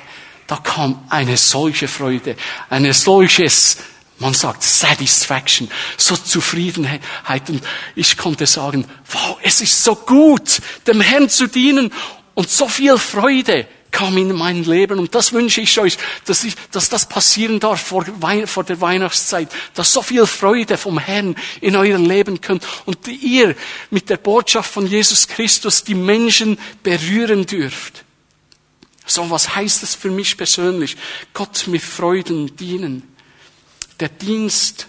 da 0.46 0.56
kam 0.56 1.04
eine 1.08 1.36
solche 1.36 1.88
Freude, 1.88 2.36
eine 2.68 2.94
solches 2.94 3.78
man 4.18 4.32
sagt 4.32 4.62
Satisfaction, 4.62 5.70
so 5.98 6.16
Zufriedenheit. 6.16 7.02
Und 7.48 7.62
ich 7.94 8.16
konnte 8.16 8.46
sagen, 8.46 8.86
wow, 9.10 9.36
es 9.42 9.60
ist 9.60 9.84
so 9.84 9.94
gut, 9.94 10.60
dem 10.86 11.02
Herrn 11.02 11.28
zu 11.28 11.46
dienen. 11.46 11.92
Und 12.34 12.50
so 12.50 12.66
viel 12.66 12.96
Freude 12.96 13.66
kam 13.90 14.16
in 14.16 14.32
mein 14.32 14.64
Leben. 14.64 14.98
Und 14.98 15.14
das 15.14 15.32
wünsche 15.32 15.60
ich 15.60 15.78
euch, 15.78 15.98
dass, 16.24 16.44
ich, 16.44 16.54
dass 16.70 16.88
das 16.88 17.08
passieren 17.08 17.60
darf 17.60 17.82
vor, 17.82 18.06
vor 18.46 18.64
der 18.64 18.80
Weihnachtszeit. 18.80 19.48
Dass 19.74 19.92
so 19.92 20.00
viel 20.00 20.26
Freude 20.26 20.78
vom 20.78 20.98
Herrn 20.98 21.36
in 21.60 21.76
euer 21.76 21.98
Leben 21.98 22.40
könnt. 22.40 22.66
Und 22.86 23.06
ihr 23.08 23.54
mit 23.90 24.08
der 24.08 24.16
Botschaft 24.16 24.70
von 24.70 24.86
Jesus 24.86 25.28
Christus 25.28 25.84
die 25.84 25.94
Menschen 25.94 26.58
berühren 26.82 27.44
dürft. 27.44 28.05
So, 29.06 29.30
was 29.30 29.54
heißt 29.54 29.82
das 29.82 29.94
für 29.94 30.10
mich 30.10 30.36
persönlich? 30.36 30.96
Gott 31.32 31.68
mit 31.68 31.82
Freuden 31.82 32.56
dienen. 32.56 33.02
Der 34.00 34.08
Dienst 34.08 34.88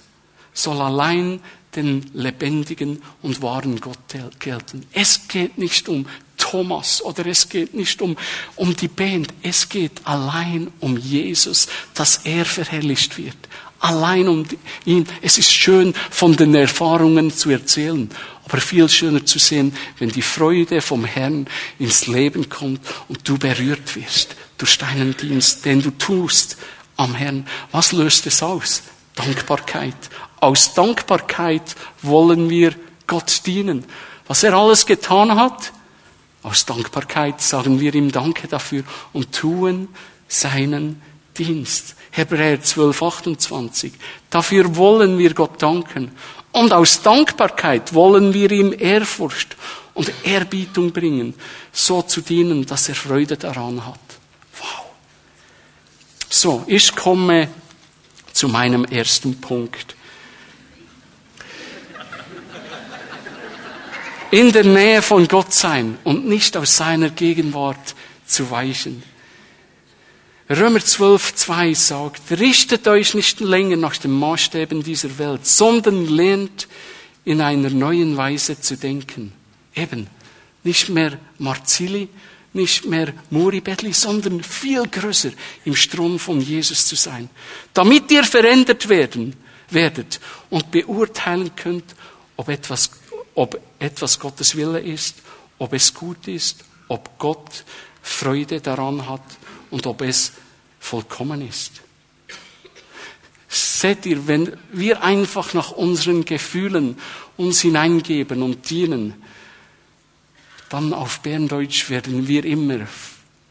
soll 0.53 0.81
allein 0.81 1.39
den 1.75 2.09
lebendigen 2.13 3.03
und 3.21 3.41
wahren 3.41 3.79
Gott 3.79 4.00
gelten. 4.39 4.86
Es 4.91 5.27
geht 5.27 5.59
nicht 5.59 5.88
um 5.88 6.07
Thomas 6.38 7.01
oder 7.01 7.25
es 7.27 7.50
geht 7.50 7.74
nicht 7.74 8.01
um, 8.01 8.17
um 8.55 8.75
die 8.75 8.88
Band. 8.88 9.33
Es 9.43 9.69
geht 9.69 10.05
allein 10.05 10.71
um 10.79 10.97
Jesus, 10.97 11.67
dass 11.93 12.21
er 12.24 12.45
verherrlicht 12.45 13.17
wird. 13.17 13.38
Allein 13.79 14.27
um 14.27 14.45
ihn. 14.86 15.05
Es 15.21 15.38
ist 15.38 15.53
schön, 15.53 15.93
von 16.09 16.36
den 16.36 16.55
Erfahrungen 16.55 17.31
zu 17.31 17.51
erzählen, 17.51 18.09
aber 18.48 18.62
viel 18.62 18.88
schöner 18.88 19.25
zu 19.25 19.39
sehen, 19.39 19.75
wenn 20.00 20.08
die 20.08 20.22
Freude 20.22 20.80
vom 20.80 21.04
Herrn 21.04 21.48
ins 21.80 22.08
Leben 22.08 22.48
kommt 22.48 22.80
und 23.10 23.27
du 23.27 23.38
berührt 23.38 23.98
wirst 23.98 24.38
durch 24.58 24.77
deinen 24.77 25.18
Dienst, 25.18 25.66
den 25.66 25.82
du 25.82 25.92
tust 25.92 26.56
am 26.96 27.13
Herrn. 27.13 27.46
Was 27.74 27.92
löst 27.92 28.25
es 28.25 28.42
aus? 28.42 28.84
Dankbarkeit. 29.16 29.98
Aus 30.39 30.74
Dankbarkeit 30.74 31.75
wollen 32.01 32.50
wir 32.50 32.74
Gott 33.06 33.42
dienen. 33.46 33.84
Was 34.27 34.44
er 34.44 34.54
alles 34.54 34.86
getan 34.86 35.36
hat, 35.36 35.74
aus 36.42 36.66
Dankbarkeit 36.66 37.42
sagen 37.42 37.82
wir 37.82 37.94
ihm 37.96 38.13
Danke 38.13 38.48
dafür 38.48 38.84
und 39.12 39.34
tun 39.34 39.89
seinen 40.30 41.01
Dienst. 41.38 41.98
Hebräer 42.12 42.62
12, 42.62 43.04
28. 43.04 43.94
Dafür 44.30 44.77
wollen 44.77 45.18
wir 45.18 45.34
Gott 45.34 45.62
danken. 45.62 46.12
Und 46.51 46.74
aus 46.74 47.01
Dankbarkeit 47.01 47.94
wollen 47.94 48.34
wir 48.34 48.51
ihm 48.51 48.74
Ehrfurcht 48.77 49.56
und 49.94 50.12
Ehrbietung 50.24 50.92
bringen, 50.92 51.34
so 51.72 52.01
zu 52.01 52.22
dienen, 52.22 52.66
dass 52.66 52.89
er 52.89 52.96
Freude 52.96 53.38
daran 53.38 53.86
hat. 53.86 54.00
Wow. 54.60 54.86
So, 56.30 56.63
ich 56.68 56.96
komme 56.96 57.50
zu 58.34 58.48
meinem 58.48 58.86
ersten 58.86 59.39
Punkt. 59.39 59.98
in 64.32 64.51
der 64.51 64.63
Nähe 64.63 65.01
von 65.01 65.27
Gott 65.27 65.54
sein 65.54 65.98
und 66.04 66.27
nicht 66.27 66.58
aus 66.58 66.77
seiner 66.77 67.10
Gegenwart 67.10 67.96
zu 68.25 68.50
weichen. 68.51 69.04
Römer 70.50 70.80
12, 70.80 71.36
2 71.36 71.74
sagt, 71.74 72.32
richtet 72.32 72.88
euch 72.88 73.13
nicht 73.13 73.42
länger 73.42 73.75
nach 73.75 73.98
den 73.98 74.12
Maßstäben 74.12 74.82
dieser 74.82 75.18
Welt, 75.18 75.46
sondern 75.46 76.08
lernt 76.08 76.70
in 77.25 77.42
einer 77.42 77.70
neuen 77.70 78.16
Weise 78.16 78.60
zu 78.62 78.77
denken. 78.77 79.34
Eben, 79.75 80.08
nicht 80.63 80.88
mehr 80.88 81.20
Marzili, 81.38 82.08
nicht 82.54 82.86
mehr 82.86 83.13
Muribetli, 83.30 83.92
sondern 83.92 84.42
viel 84.42 84.88
größer 84.88 85.32
im 85.66 85.75
Strom 85.75 86.18
von 86.18 86.39
Jesus 86.39 86.88
zu 86.88 86.96
sein. 86.96 87.30
Damit 87.74 88.10
ihr 88.10 88.24
verändert 88.24 88.88
werden, 88.88 89.36
werdet 89.70 90.22
und 90.50 90.72
beurteilen 90.72 91.51
könnt, 91.56 91.94
ob 92.38 92.48
etwas 92.48 92.89
ob 93.36 93.62
etwas 93.77 94.20
Gottes 94.20 94.56
Wille 94.56 94.80
ist, 94.80 95.18
ob 95.60 95.74
es 95.74 95.94
gut 95.94 96.27
ist, 96.27 96.63
ob 96.88 97.20
Gott 97.20 97.66
Freude 98.01 98.62
daran 98.62 99.08
hat 99.08 99.22
und 99.71 99.86
ob 99.88 100.01
es 100.01 100.33
vollkommen 100.79 101.47
ist. 101.47 101.81
Seht 103.50 104.05
ihr, 104.05 104.27
wenn 104.27 104.57
wir 104.71 105.03
einfach 105.03 105.53
nach 105.53 105.71
unseren 105.71 106.25
Gefühlen 106.25 106.97
uns 107.38 107.62
hineingeben 107.62 108.41
und 108.41 108.69
dienen, 108.69 109.13
dann 110.69 110.93
auf 110.93 111.21
Berndeutsch 111.21 111.89
werden 111.89 112.27
wir 112.27 112.43
immer 112.43 112.88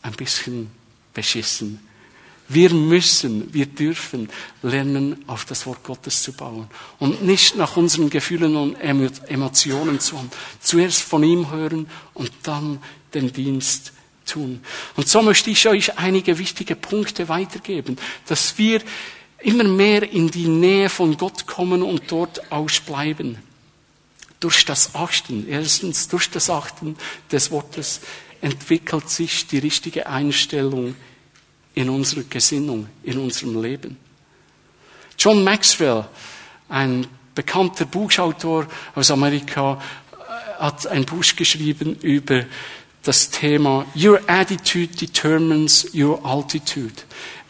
ein 0.02 0.12
bisschen 0.12 0.70
beschissen. 1.14 1.80
Wir 2.48 2.72
müssen, 2.72 3.52
wir 3.52 3.66
dürfen 3.66 4.28
lernen, 4.62 5.24
auf 5.26 5.44
das 5.46 5.66
Wort 5.66 5.82
Gottes 5.82 6.22
zu 6.22 6.32
bauen. 6.32 6.68
Und 7.00 7.24
nicht 7.24 7.56
nach 7.56 7.76
unseren 7.76 8.08
Gefühlen 8.08 8.54
und 8.54 8.74
Emotionen 8.76 9.98
zu 9.98 10.18
haben. 10.18 10.30
Zuerst 10.60 11.02
von 11.02 11.24
ihm 11.24 11.50
hören 11.50 11.88
und 12.14 12.30
dann 12.44 12.78
den 13.14 13.32
Dienst 13.32 13.92
tun. 14.26 14.60
Und 14.96 15.08
so 15.08 15.22
möchte 15.22 15.50
ich 15.50 15.66
euch 15.68 15.98
einige 15.98 16.38
wichtige 16.38 16.76
Punkte 16.76 17.28
weitergeben, 17.28 17.96
dass 18.26 18.58
wir 18.58 18.82
immer 19.38 19.64
mehr 19.64 20.10
in 20.10 20.30
die 20.30 20.48
Nähe 20.48 20.88
von 20.88 21.16
Gott 21.16 21.46
kommen 21.46 21.82
und 21.82 22.10
dort 22.10 22.50
ausbleiben. 22.50 23.38
Durch 24.40 24.64
das 24.64 24.94
Achten, 24.94 25.48
erstens 25.48 26.08
durch 26.08 26.30
das 26.30 26.50
Achten 26.50 26.96
des 27.32 27.50
Wortes 27.50 28.00
entwickelt 28.40 29.08
sich 29.08 29.46
die 29.46 29.58
richtige 29.58 30.06
Einstellung 30.06 30.94
in 31.74 31.88
unserer 31.90 32.24
Gesinnung, 32.24 32.86
in 33.02 33.18
unserem 33.18 33.60
Leben. 33.62 33.96
John 35.18 35.42
Maxwell, 35.42 36.06
ein 36.68 37.06
bekannter 37.34 37.86
Buchautor 37.86 38.66
aus 38.94 39.10
Amerika, 39.10 39.80
hat 40.58 40.86
ein 40.86 41.04
Buch 41.04 41.24
geschrieben 41.36 41.96
über 42.00 42.44
das 43.06 43.30
Thema 43.30 43.86
Your 43.94 44.20
attitude 44.26 44.96
determines 44.96 45.94
your 45.94 46.24
altitude. 46.24 46.94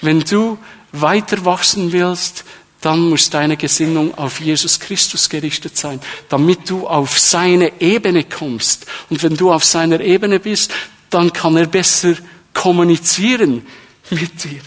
Wenn 0.00 0.20
du 0.20 0.58
weiter 0.92 1.44
wachsen 1.44 1.92
willst, 1.92 2.44
dann 2.80 3.08
muss 3.08 3.30
deine 3.30 3.56
Gesinnung 3.56 4.16
auf 4.16 4.40
Jesus 4.40 4.78
Christus 4.78 5.28
gerichtet 5.28 5.76
sein, 5.76 6.00
damit 6.28 6.68
du 6.68 6.86
auf 6.86 7.18
seine 7.18 7.80
Ebene 7.80 8.24
kommst. 8.24 8.86
Und 9.10 9.22
wenn 9.22 9.36
du 9.36 9.52
auf 9.52 9.64
seiner 9.64 10.00
Ebene 10.00 10.38
bist, 10.38 10.72
dann 11.10 11.32
kann 11.32 11.56
er 11.56 11.66
besser 11.66 12.14
kommunizieren 12.52 13.66
mit 14.10 14.44
dir. 14.44 14.60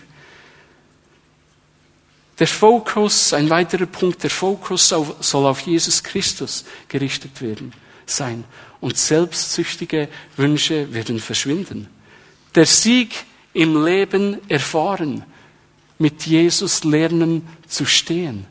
Der 2.39 2.48
Fokus, 2.48 3.34
ein 3.34 3.50
weiterer 3.50 3.86
Punkt, 3.86 4.24
der 4.24 4.29
Fokus 4.29 4.88
soll 4.88 5.46
auf 5.46 5.60
Jesus 5.62 6.01
Christus 6.01 6.63
gerichtet 6.88 7.41
werden, 7.41 7.74
sein. 8.09 8.43
Und 8.81 8.97
selbstsüchtige 8.97 10.07
Wünsche 10.37 10.93
werden 10.93 11.19
verschwinden. 11.19 11.87
Der 12.55 12.65
Sieg 12.65 13.13
im 13.53 13.83
Leben 13.83 14.37
erfahren, 14.49 15.23
mit 15.97 16.25
Jesus 16.25 16.83
lernen 16.83 17.47
zu 17.67 17.85
stehen. 17.85 18.45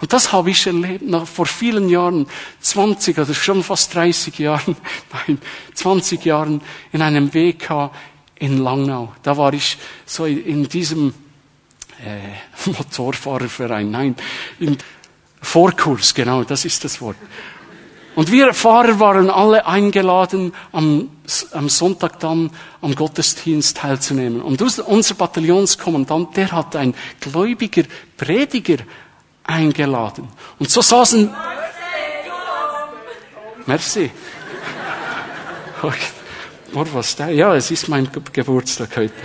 Und 0.00 0.12
das 0.12 0.32
habe 0.32 0.50
ich 0.50 0.66
erlebt 0.66 1.06
nach, 1.06 1.26
vor 1.26 1.46
vielen 1.46 1.88
Jahren, 1.88 2.26
20 2.60 3.18
oder 3.18 3.34
schon 3.34 3.62
fast 3.62 3.94
30 3.94 4.38
Jahren, 4.38 4.76
nein, 5.26 5.38
20 5.74 6.24
Jahren 6.24 6.62
in 6.92 7.02
einem 7.02 7.34
WK 7.34 7.90
in 8.36 8.58
Langnau. 8.58 9.12
Da 9.22 9.36
war 9.36 9.52
ich 9.52 9.76
so 10.06 10.24
in 10.24 10.68
diesem 10.68 11.12
äh, 12.04 12.70
Motorfahrerverein, 12.70 13.90
nein, 13.90 14.16
im 14.58 14.78
Vorkurs, 15.42 16.14
genau, 16.14 16.44
das 16.44 16.64
ist 16.64 16.84
das 16.84 17.00
Wort. 17.00 17.16
Und 18.20 18.30
wir 18.30 18.52
Fahrer 18.52 19.00
waren 19.00 19.30
alle 19.30 19.66
eingeladen, 19.66 20.52
am, 20.72 21.08
am 21.52 21.70
Sonntag 21.70 22.20
dann 22.20 22.50
am 22.82 22.94
Gottesdienst 22.94 23.78
teilzunehmen. 23.78 24.42
Und 24.42 24.60
unser 24.60 25.14
Bataillonskommandant, 25.14 26.36
der 26.36 26.52
hat 26.52 26.76
ein 26.76 26.94
gläubiger 27.18 27.84
Prediger 28.18 28.76
eingeladen. 29.44 30.28
Und 30.58 30.68
so 30.68 30.82
saßen... 30.82 31.34
Merci. 33.64 34.10
Da? 37.16 37.30
Ja, 37.30 37.56
es 37.56 37.70
ist 37.70 37.88
mein 37.88 38.06
Geburtstag 38.34 38.96
heute. 38.96 39.14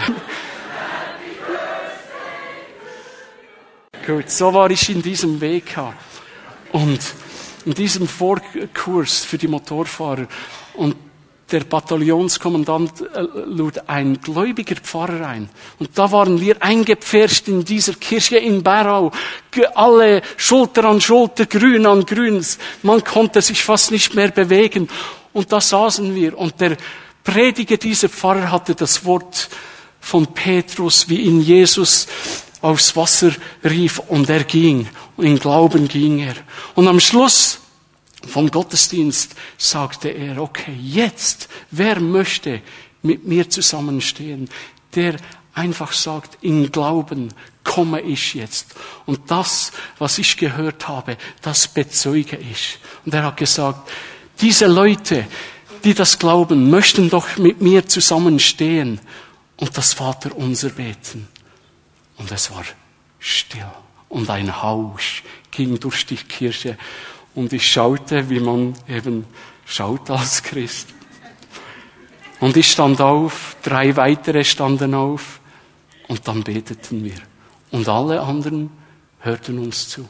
Gut, 4.08 4.30
so 4.30 4.54
war 4.54 4.72
ich 4.72 4.90
in 4.90 5.02
diesem 5.02 5.42
WK. 5.42 5.94
Und 6.72 7.02
in 7.66 7.74
diesem 7.74 8.08
Vorkurs 8.08 9.26
für 9.26 9.38
die 9.38 9.48
Motorfahrer. 9.48 10.28
Und 10.76 10.96
der 11.52 11.64
Bataillonskommandant 11.64 13.02
äh, 13.02 13.22
lud 13.46 13.88
ein 13.88 14.20
gläubiger 14.20 14.76
Pfarrer 14.76 15.28
ein. 15.28 15.50
Und 15.78 15.92
da 15.96 16.12
waren 16.12 16.42
wir 16.42 16.62
eingepfercht 16.62 17.48
in 17.48 17.64
dieser 17.64 17.94
Kirche 17.94 18.38
in 18.38 18.64
Barau. 18.64 19.12
Alle 19.76 20.22
Schulter 20.38 20.86
an 20.86 21.02
Schulter, 21.02 21.46
grün 21.46 21.86
an 21.86 22.06
grün. 22.06 22.44
Man 22.82 23.04
konnte 23.04 23.42
sich 23.42 23.64
fast 23.64 23.92
nicht 23.92 24.16
mehr 24.16 24.30
bewegen. 24.30 24.90
Und 25.34 25.52
da 25.52 25.62
saßen 25.62 26.16
wir. 26.16 26.38
Und 26.38 26.60
der 26.60 26.78
Prediger 27.24 27.78
dieser 27.78 28.10
Pfarrer 28.10 28.52
hatte 28.52 28.74
das 28.74 29.06
Wort 29.06 29.50
von 30.00 30.28
Petrus, 30.28 31.10
wie 31.10 31.22
ihn 31.22 31.42
Jesus 31.42 32.08
aufs 32.62 32.96
Wasser 32.96 33.32
rief 33.64 34.00
und 34.00 34.30
er 34.30 34.44
ging. 34.44 34.88
Und 35.18 35.26
in 35.26 35.40
Glauben 35.40 35.88
ging 35.88 36.20
er. 36.20 36.36
Und 36.76 36.88
am 36.88 37.00
Schluss 37.00 37.60
vom 38.28 38.50
Gottesdienst 38.50 39.36
sagte 39.58 40.10
er, 40.10 40.42
okay, 40.42 40.76
jetzt, 40.82 41.48
wer 41.72 42.00
möchte 42.00 42.62
mit 43.02 43.26
mir 43.26 43.50
zusammenstehen, 43.50 44.50
der 44.96 45.18
einfach 45.54 45.94
sagt, 45.94 46.38
in 46.42 46.72
Glauben 46.72 47.34
komme 47.64 48.02
ich 48.02 48.34
jetzt. 48.34 48.76
Und 49.06 49.32
das, 49.32 49.72
was 49.98 50.18
ich 50.18 50.38
gehört 50.38 50.88
habe, 50.88 51.18
das 51.42 51.68
bezeuge 51.68 52.38
ich. 52.38 52.80
Und 53.06 53.14
er 53.14 53.24
hat 53.24 53.38
gesagt, 53.38 53.90
diese 54.42 54.68
Leute, 54.68 55.28
die 55.84 55.94
das 55.94 56.20
glauben, 56.20 56.70
möchten 56.70 57.10
doch 57.10 57.38
mit 57.38 57.62
mir 57.62 57.88
zusammenstehen 57.88 59.00
und 59.58 59.78
das 59.78 59.94
Vater 59.94 60.36
unser 60.36 60.70
beten. 60.70 61.28
Und 62.18 62.32
es 62.32 62.52
war 62.52 62.64
still 63.20 63.72
und 64.10 64.30
ein 64.30 64.62
Hausch 64.62 65.24
ging 65.51 65.79
durch 65.79 66.06
die 66.06 66.16
Kirche 66.16 66.77
und 67.34 67.53
ich 67.53 67.70
schaute, 67.70 68.29
wie 68.29 68.40
man 68.40 68.74
eben 68.88 69.25
schaut 69.66 70.10
als 70.10 70.44
Christ. 70.44 70.94
Und 72.40 72.58
ich 72.58 72.72
stand 72.72 73.01
auf, 73.01 73.56
drei 73.64 73.96
weitere 73.96 74.44
standen 74.44 74.94
auf 74.94 75.40
und 76.08 76.27
dann 76.27 76.44
beteten 76.44 77.03
wir. 77.03 77.16
Und 77.72 77.88
alle 77.90 78.22
anderen 78.22 78.70
hörten 79.20 79.60
uns 79.60 79.90
zu. 79.90 80.08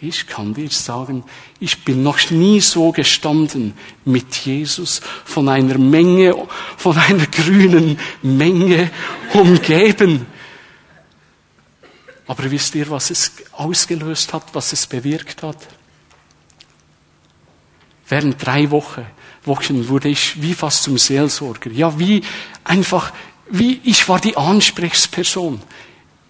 Ich 0.00 0.26
kann 0.26 0.52
dir 0.52 0.68
sagen, 0.70 1.24
ich 1.60 1.84
bin 1.84 2.02
noch 2.02 2.30
nie 2.30 2.60
so 2.60 2.92
gestanden 2.92 3.74
mit 4.04 4.34
Jesus 4.34 5.00
von 5.24 5.48
einer 5.48 5.78
Menge, 5.78 6.34
von 6.76 6.98
einer 6.98 7.26
grünen 7.26 7.98
Menge 8.22 8.90
umgeben. 9.32 10.26
Aber 12.26 12.50
wisst 12.50 12.74
ihr, 12.74 12.88
was 12.90 13.10
es 13.10 13.32
ausgelöst 13.52 14.32
hat, 14.32 14.54
was 14.54 14.72
es 14.72 14.86
bewirkt 14.86 15.42
hat? 15.42 15.58
Während 18.08 18.44
drei 18.44 18.70
Wochen, 18.70 19.06
Wochen 19.44 19.88
wurde 19.88 20.08
ich 20.08 20.40
wie 20.40 20.54
fast 20.54 20.84
zum 20.84 20.96
Seelsorger. 20.98 21.70
Ja, 21.70 21.98
wie 21.98 22.22
einfach, 22.64 23.12
wie 23.50 23.80
ich 23.84 24.08
war 24.08 24.20
die 24.20 24.36
Ansprechperson 24.36 25.60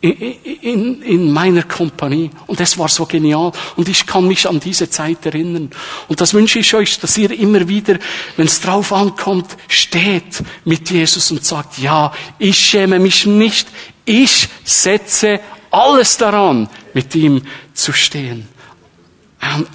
in, 0.01 0.13
in, 0.61 1.03
in 1.03 1.33
meiner 1.33 1.63
Kompanie. 1.63 2.31
Und 2.47 2.61
es 2.61 2.77
war 2.77 2.89
so 2.89 3.07
genial. 3.07 3.53
Und 3.77 3.89
ich 3.89 4.05
kann 4.05 4.29
mich 4.29 4.49
an 4.49 4.61
diese 4.61 4.91
Zeit 4.91 5.25
erinnern. 5.25 5.71
Und 6.09 6.21
das 6.21 6.35
wünsche 6.35 6.59
ich 6.59 6.75
euch, 6.75 6.99
dass 6.99 7.17
ihr 7.17 7.31
immer 7.31 7.67
wieder, 7.69 7.99
wenn 8.37 8.47
es 8.47 8.61
drauf 8.61 8.93
ankommt, 8.93 9.57
steht 9.69 10.43
mit 10.65 10.91
Jesus 10.91 11.31
und 11.31 11.45
sagt, 11.45 11.79
ja, 11.79 12.13
ich 12.39 12.59
schäme 12.59 12.99
mich 12.99 13.25
nicht. 13.27 13.67
Ich 14.05 14.49
setze 14.65 15.41
alles 15.75 16.17
daran, 16.17 16.69
mit 16.93 17.15
ihm 17.15 17.43
zu 17.73 17.93
stehen. 17.93 18.49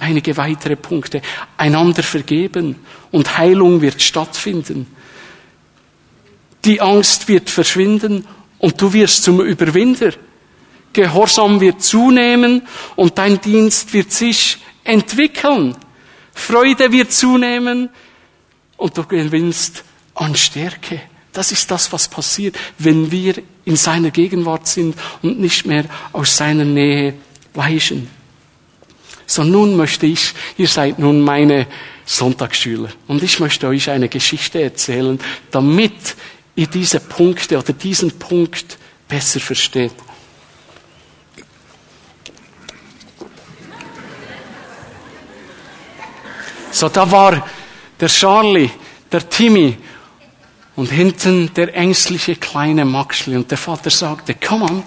Einige 0.00 0.36
weitere 0.36 0.76
Punkte. 0.76 1.22
Einander 1.56 2.02
vergeben 2.02 2.76
und 3.12 3.38
Heilung 3.38 3.80
wird 3.80 4.02
stattfinden. 4.02 4.86
Die 6.64 6.80
Angst 6.80 7.28
wird 7.28 7.48
verschwinden 7.48 8.26
und 8.58 8.80
du 8.80 8.92
wirst 8.92 9.22
zum 9.22 9.40
Überwinder. 9.40 10.12
Gehorsam 10.92 11.60
wird 11.60 11.82
zunehmen 11.82 12.62
und 12.96 13.16
dein 13.16 13.40
Dienst 13.40 13.92
wird 13.92 14.10
sich 14.10 14.58
entwickeln. 14.82 15.76
Freude 16.34 16.90
wird 16.90 17.12
zunehmen 17.12 17.90
und 18.76 18.96
du 18.96 19.04
gewinnst 19.04 19.84
an 20.14 20.34
Stärke. 20.34 21.00
Das 21.32 21.52
ist 21.52 21.70
das, 21.70 21.92
was 21.92 22.08
passiert, 22.08 22.58
wenn 22.78 23.10
wir 23.10 23.34
in 23.64 23.76
seiner 23.76 24.10
Gegenwart 24.10 24.66
sind 24.66 24.96
und 25.22 25.38
nicht 25.38 25.64
mehr 25.64 25.84
aus 26.12 26.36
seiner 26.36 26.64
Nähe 26.64 27.14
weichen. 27.54 28.08
So 29.26 29.44
nun 29.44 29.76
möchte 29.76 30.06
ich, 30.06 30.34
ihr 30.56 30.66
seid 30.66 30.98
nun 30.98 31.20
meine 31.20 31.68
Sonntagsschüler 32.04 32.88
und 33.06 33.22
ich 33.22 33.38
möchte 33.38 33.68
euch 33.68 33.88
eine 33.88 34.08
Geschichte 34.08 34.60
erzählen, 34.60 35.20
damit 35.52 36.16
ihr 36.56 36.66
diese 36.66 36.98
Punkte 36.98 37.58
oder 37.58 37.72
diesen 37.72 38.10
Punkt 38.18 38.76
besser 39.08 39.38
versteht. 39.38 39.92
So, 46.72 46.88
da 46.88 47.08
war 47.10 47.48
der 48.00 48.08
Charlie, 48.08 48.70
der 49.10 49.28
Timmy 49.28 49.76
und 50.80 50.90
hinten 50.90 51.52
der 51.52 51.74
ängstliche 51.74 52.36
kleine 52.36 52.86
Maxli. 52.86 53.36
Und 53.36 53.50
der 53.50 53.58
Vater 53.58 53.90
sagte, 53.90 54.34
komm 54.34 54.62
an, 54.62 54.82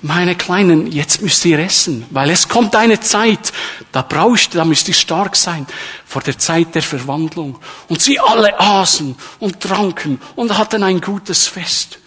meine 0.00 0.34
Kleinen, 0.34 0.90
jetzt 0.90 1.20
müsst 1.20 1.44
ihr 1.44 1.58
essen, 1.58 2.06
weil 2.08 2.30
es 2.30 2.48
kommt 2.48 2.74
eine 2.74 3.00
Zeit, 3.00 3.52
da 3.92 4.00
brauchst 4.00 4.54
du, 4.54 4.58
da 4.58 4.64
müsst 4.64 4.88
ihr 4.88 4.94
stark 4.94 5.36
sein, 5.36 5.66
vor 6.06 6.22
der 6.22 6.38
Zeit 6.38 6.74
der 6.74 6.82
Verwandlung. 6.82 7.58
Und 7.88 8.00
sie 8.00 8.18
alle 8.18 8.58
aßen 8.58 9.14
und 9.38 9.60
tranken 9.60 10.22
und 10.36 10.56
hatten 10.56 10.82
ein 10.82 11.02
gutes 11.02 11.46
Fest. 11.46 11.98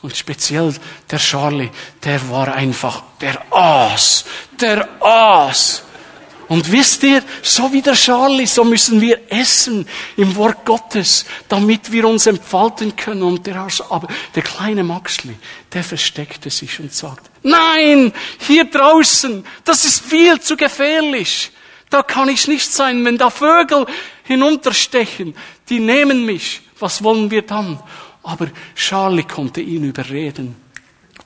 Und 0.00 0.16
speziell 0.16 0.74
der 1.10 1.18
Charlie, 1.18 1.68
der 2.02 2.26
war 2.30 2.54
einfach, 2.54 3.02
der 3.20 3.52
aß, 3.52 4.24
der 4.58 4.88
aß. 4.98 5.82
Und 6.52 6.70
wisst 6.70 7.02
ihr, 7.02 7.22
so 7.40 7.72
wie 7.72 7.80
der 7.80 7.94
Charlie, 7.94 8.44
so 8.44 8.62
müssen 8.62 9.00
wir 9.00 9.22
essen 9.30 9.88
im 10.18 10.36
Wort 10.36 10.66
Gottes, 10.66 11.24
damit 11.48 11.90
wir 11.90 12.06
uns 12.06 12.26
entfalten 12.26 12.94
können. 12.94 13.22
Und 13.22 13.46
der, 13.46 13.56
aber 13.88 14.06
der 14.34 14.42
kleine 14.42 14.84
Maxli, 14.84 15.34
der 15.72 15.82
versteckte 15.82 16.50
sich 16.50 16.78
und 16.78 16.92
sagt, 16.92 17.30
nein, 17.42 18.12
hier 18.38 18.66
draußen, 18.66 19.46
das 19.64 19.86
ist 19.86 20.04
viel 20.04 20.38
zu 20.40 20.58
gefährlich. 20.58 21.52
Da 21.88 22.02
kann 22.02 22.28
ich 22.28 22.46
nicht 22.46 22.70
sein, 22.70 23.02
wenn 23.06 23.16
da 23.16 23.30
Vögel 23.30 23.86
hinunterstechen, 24.24 25.34
die 25.70 25.80
nehmen 25.80 26.26
mich. 26.26 26.60
Was 26.78 27.02
wollen 27.02 27.30
wir 27.30 27.46
dann? 27.46 27.82
Aber 28.22 28.48
Charlie 28.76 29.24
konnte 29.24 29.62
ihn 29.62 29.84
überreden 29.84 30.61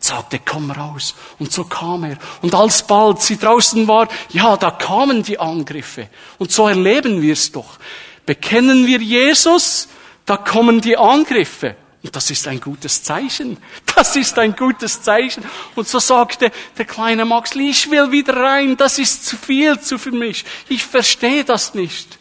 sagte, 0.05 0.41
komm 0.45 0.71
raus. 0.71 1.15
Und 1.39 1.53
so 1.53 1.65
kam 1.65 2.05
er. 2.05 2.19
Und 2.43 2.55
alsbald 2.55 3.23
sie 3.23 3.39
draußen 3.39 3.87
war, 3.89 4.09
ja, 4.31 4.57
da 4.57 4.71
kamen 4.71 5.23
die 5.23 5.39
Angriffe. 5.39 6.09
Und 6.39 6.53
so 6.53 6.69
erleben 6.69 7.23
wir 7.23 7.33
es 7.33 7.53
doch. 7.53 7.79
Bekennen 8.25 8.87
wir 8.87 8.99
Jesus, 8.99 9.89
da 10.25 10.37
kommen 10.37 10.81
die 10.81 10.97
Angriffe. 10.97 11.77
Und 12.03 12.15
das 12.15 12.31
ist 12.31 12.47
ein 12.47 12.61
gutes 12.61 13.03
Zeichen. 13.03 13.57
Das 13.97 14.15
ist 14.15 14.39
ein 14.39 14.55
gutes 14.55 15.01
Zeichen. 15.01 15.43
Und 15.75 15.89
so 15.89 15.99
sagte 15.99 16.53
der 16.77 16.85
kleine 16.85 17.25
Maxli, 17.25 17.71
ich 17.71 17.91
will 17.91 18.13
wieder 18.13 18.37
rein, 18.37 18.77
das 18.77 18.99
ist 18.99 19.25
zu 19.25 19.39
viel 19.39 19.81
zu 19.81 19.97
für 19.99 20.13
mich. 20.13 20.45
Ich 20.69 20.85
verstehe 20.85 21.45
das 21.45 21.73
nicht. 21.73 22.19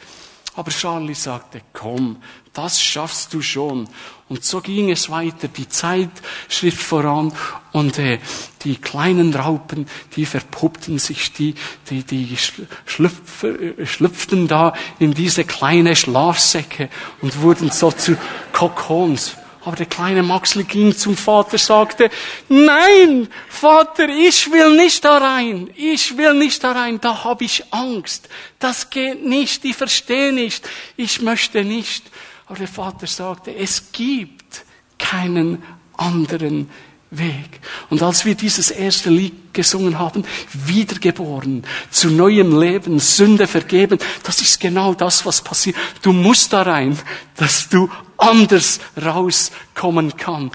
Aber 0.55 0.71
Charlie 0.71 1.15
sagte, 1.15 1.61
komm, 1.73 2.17
das 2.53 2.81
schaffst 2.81 3.33
du 3.33 3.41
schon. 3.41 3.89
Und 4.29 4.43
so 4.43 4.61
ging 4.61 4.89
es 4.89 5.09
weiter. 5.09 5.49
Die 5.49 5.67
Zeit 5.67 6.09
schritt 6.47 6.75
voran 6.75 7.33
und 7.73 7.99
äh, 7.99 8.19
die 8.63 8.77
kleinen 8.77 9.33
Raupen, 9.35 9.87
die 10.15 10.25
verpuppten 10.25 10.97
sich, 10.97 11.33
die, 11.33 11.55
die, 11.89 12.03
die 12.03 12.37
schlüpf, 12.85 13.43
äh, 13.43 13.85
schlüpften 13.85 14.47
da 14.47 14.73
in 14.97 15.13
diese 15.13 15.43
kleine 15.43 15.95
Schlafsäcke 15.95 16.89
und 17.21 17.41
wurden 17.41 17.69
so 17.69 17.91
zu 17.91 18.17
Kokons. 18.53 19.35
Aber 19.65 19.75
der 19.75 19.87
kleine 19.87 20.21
Maxli 20.21 20.63
ging 20.63 20.95
zum 20.95 21.17
Vater, 21.17 21.57
sagte, 21.57 22.11
nein, 22.49 23.27
Vater, 23.49 24.07
ich 24.09 24.51
will 24.51 24.77
nicht 24.77 25.03
da 25.03 25.17
rein, 25.17 25.71
ich 25.75 26.15
will 26.17 26.35
nicht 26.35 26.63
da 26.63 26.73
rein, 26.73 27.01
da 27.01 27.23
habe 27.23 27.45
ich 27.45 27.63
Angst, 27.73 28.29
das 28.59 28.91
geht 28.91 29.25
nicht, 29.25 29.65
ich 29.65 29.75
verstehe 29.75 30.31
nicht, 30.31 30.69
ich 30.97 31.19
möchte 31.21 31.63
nicht. 31.63 32.05
Aber 32.45 32.59
der 32.59 32.67
Vater 32.67 33.07
sagte, 33.07 33.55
es 33.55 33.91
gibt 33.91 34.65
keinen 34.99 35.63
anderen 35.97 36.69
Weg. 37.11 37.61
Und 37.89 38.01
als 38.01 38.25
wir 38.25 38.35
dieses 38.35 38.71
erste 38.71 39.09
Lied 39.09 39.53
gesungen 39.53 39.99
haben, 39.99 40.25
wiedergeboren, 40.53 41.63
zu 41.89 42.09
neuem 42.09 42.59
Leben, 42.59 42.99
Sünde 42.99 43.47
vergeben, 43.47 43.99
das 44.23 44.41
ist 44.41 44.59
genau 44.59 44.93
das, 44.93 45.25
was 45.25 45.41
passiert. 45.41 45.77
Du 46.01 46.11
musst 46.11 46.51
da 46.51 46.63
rein, 46.63 46.97
dass 47.35 47.69
du 47.69 47.89
anders 48.17 48.79
rauskommen 49.01 50.17
kann. 50.17 50.51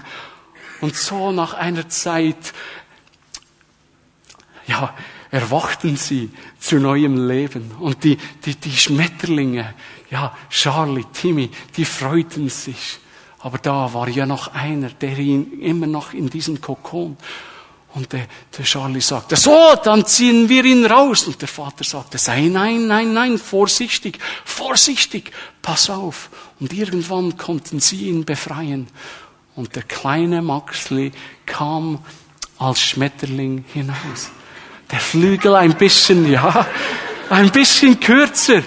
Und 0.81 0.95
so 0.95 1.31
nach 1.31 1.53
einer 1.53 1.87
Zeit, 1.89 2.53
ja, 4.67 4.93
erwachten 5.31 5.95
sie 5.95 6.31
zu 6.59 6.77
neuem 6.77 7.27
Leben. 7.27 7.71
Und 7.79 8.03
die, 8.03 8.17
die, 8.45 8.55
die 8.55 8.75
Schmetterlinge, 8.75 9.73
ja, 10.09 10.35
Charlie, 10.49 11.05
Timmy, 11.13 11.49
die 11.77 11.85
freuten 11.85 12.49
sich. 12.49 12.99
Aber 13.43 13.57
da 13.57 13.93
war 13.93 14.07
ja 14.07 14.25
noch 14.25 14.53
einer, 14.53 14.89
der 14.89 15.17
ihn 15.17 15.59
immer 15.61 15.87
noch 15.87 16.13
in 16.13 16.29
diesem 16.29 16.61
Kokon. 16.61 17.17
Und 17.93 18.13
der, 18.13 18.27
der 18.57 18.63
Charlie 18.63 19.01
sagte, 19.01 19.35
so, 19.35 19.75
dann 19.83 20.05
ziehen 20.05 20.47
wir 20.47 20.63
ihn 20.63 20.85
raus. 20.85 21.23
Und 21.23 21.41
der 21.41 21.47
Vater 21.49 21.83
sagte, 21.83 22.17
sei 22.17 22.43
nein, 22.43 22.87
nein, 22.87 23.13
nein, 23.13 23.37
vorsichtig, 23.37 24.19
vorsichtig, 24.45 25.31
pass 25.61 25.89
auf. 25.89 26.29
Und 26.59 26.71
irgendwann 26.71 27.35
konnten 27.37 27.79
sie 27.79 28.07
ihn 28.07 28.23
befreien. 28.23 28.87
Und 29.55 29.75
der 29.75 29.83
kleine 29.83 30.41
Maxli 30.41 31.11
kam 31.45 31.99
als 32.57 32.79
Schmetterling 32.79 33.65
hinaus. 33.73 34.29
Der 34.89 34.99
Flügel 34.99 35.55
ein 35.55 35.75
bisschen, 35.75 36.31
ja, 36.31 36.65
ein 37.29 37.51
bisschen 37.51 37.99
kürzer. 37.99 38.61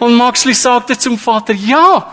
Und 0.00 0.14
Maxli 0.14 0.54
sagte 0.54 0.98
zum 0.98 1.18
Vater, 1.18 1.52
ja, 1.52 2.12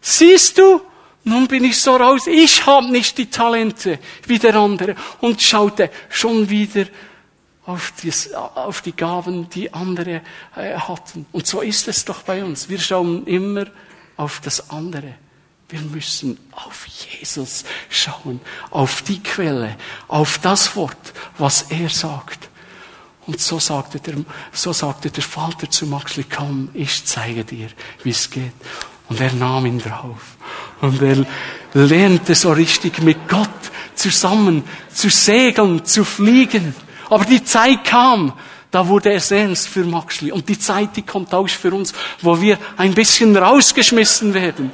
siehst 0.00 0.58
du, 0.58 0.82
nun 1.24 1.48
bin 1.48 1.64
ich 1.64 1.78
so 1.78 1.96
raus, 1.96 2.26
ich 2.26 2.64
habe 2.66 2.90
nicht 2.90 3.18
die 3.18 3.30
Talente 3.30 3.98
wie 4.26 4.38
der 4.38 4.54
andere. 4.54 4.96
Und 5.20 5.42
schaute 5.42 5.90
schon 6.08 6.48
wieder 6.48 6.86
auf 7.66 7.92
die, 8.02 8.12
auf 8.34 8.80
die 8.80 8.92
Gaben, 8.92 9.48
die 9.50 9.72
andere 9.72 10.22
äh, 10.56 10.74
hatten. 10.74 11.26
Und 11.32 11.46
so 11.46 11.60
ist 11.60 11.88
es 11.88 12.04
doch 12.04 12.22
bei 12.22 12.42
uns. 12.42 12.68
Wir 12.68 12.78
schauen 12.78 13.26
immer 13.26 13.66
auf 14.16 14.40
das 14.40 14.70
andere. 14.70 15.14
Wir 15.68 15.80
müssen 15.80 16.38
auf 16.52 16.86
Jesus 16.86 17.64
schauen, 17.88 18.40
auf 18.70 19.02
die 19.02 19.22
Quelle, 19.22 19.76
auf 20.08 20.38
das 20.38 20.74
Wort, 20.74 21.12
was 21.38 21.70
er 21.70 21.88
sagt. 21.88 22.48
Und 23.26 23.40
so 23.40 23.60
sagte 23.60 24.00
der, 24.00 24.16
so 24.52 24.72
sagte 24.72 25.10
der 25.10 25.22
Vater 25.22 25.70
zu 25.70 25.86
Maxli, 25.86 26.24
komm, 26.24 26.70
ich 26.74 27.04
zeige 27.04 27.44
dir, 27.44 27.68
wie 28.02 28.10
es 28.10 28.28
geht. 28.28 28.52
Und 29.10 29.20
er 29.20 29.32
nahm 29.32 29.66
ihn 29.66 29.80
drauf. 29.80 30.36
Und 30.80 31.02
er 31.02 31.26
lernte 31.74 32.34
so 32.34 32.52
richtig 32.52 33.02
mit 33.02 33.28
Gott 33.28 33.50
zusammen 33.94 34.62
zu 34.88 35.10
segeln, 35.10 35.84
zu 35.84 36.04
fliegen. 36.04 36.74
Aber 37.10 37.24
die 37.24 37.42
Zeit 37.42 37.84
kam, 37.84 38.32
da 38.70 38.86
wurde 38.86 39.12
es 39.12 39.32
ernst 39.32 39.66
für 39.66 39.84
Maxli. 39.84 40.30
Und 40.30 40.48
die 40.48 40.58
Zeit, 40.58 40.96
die 40.96 41.02
kommt 41.02 41.34
auch 41.34 41.48
für 41.48 41.74
uns, 41.74 41.92
wo 42.22 42.40
wir 42.40 42.56
ein 42.76 42.94
bisschen 42.94 43.36
rausgeschmissen 43.36 44.32
werden. 44.32 44.70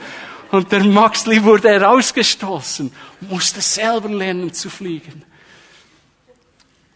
Und 0.51 0.71
der 0.71 0.85
Maxli 0.85 1.43
wurde 1.43 1.71
herausgestoßen, 1.71 2.93
musste 3.23 3.63
selber 3.63 4.11
lernen 4.11 4.53
zu 4.53 4.69
fliegen. 4.69 5.25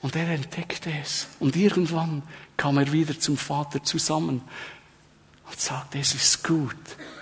Und 0.03 0.15
er 0.15 0.29
entdeckte 0.29 0.93
es. 1.03 1.27
Und 1.41 1.57
irgendwann 1.57 2.23
kam 2.59 2.77
er 2.77 2.93
wieder 2.93 3.19
zum 3.19 3.39
Vater 3.39 3.83
zusammen 3.83 4.43
und 5.51 5.61
sagte, 5.61 5.99
es 5.99 6.15
ist 6.15 6.45
gut, 6.45 6.77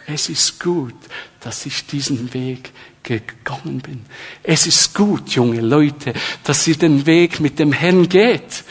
es 0.07 0.29
ist 0.29 0.61
gut, 0.61 0.95
dass 1.41 1.67
ich 1.67 1.87
diesen 1.87 2.33
Weg 2.35 2.73
gegangen 3.03 3.81
bin. 3.81 4.05
Es 4.43 4.67
ist 4.67 4.95
gut, 4.95 5.31
junge 5.31 5.61
Leute, 5.61 6.13
dass 6.45 6.67
ihr 6.67 6.77
den 6.77 7.07
Weg 7.07 7.41
mit 7.41 7.59
dem 7.59 7.73
Herrn 7.73 8.09
geht. 8.09 8.65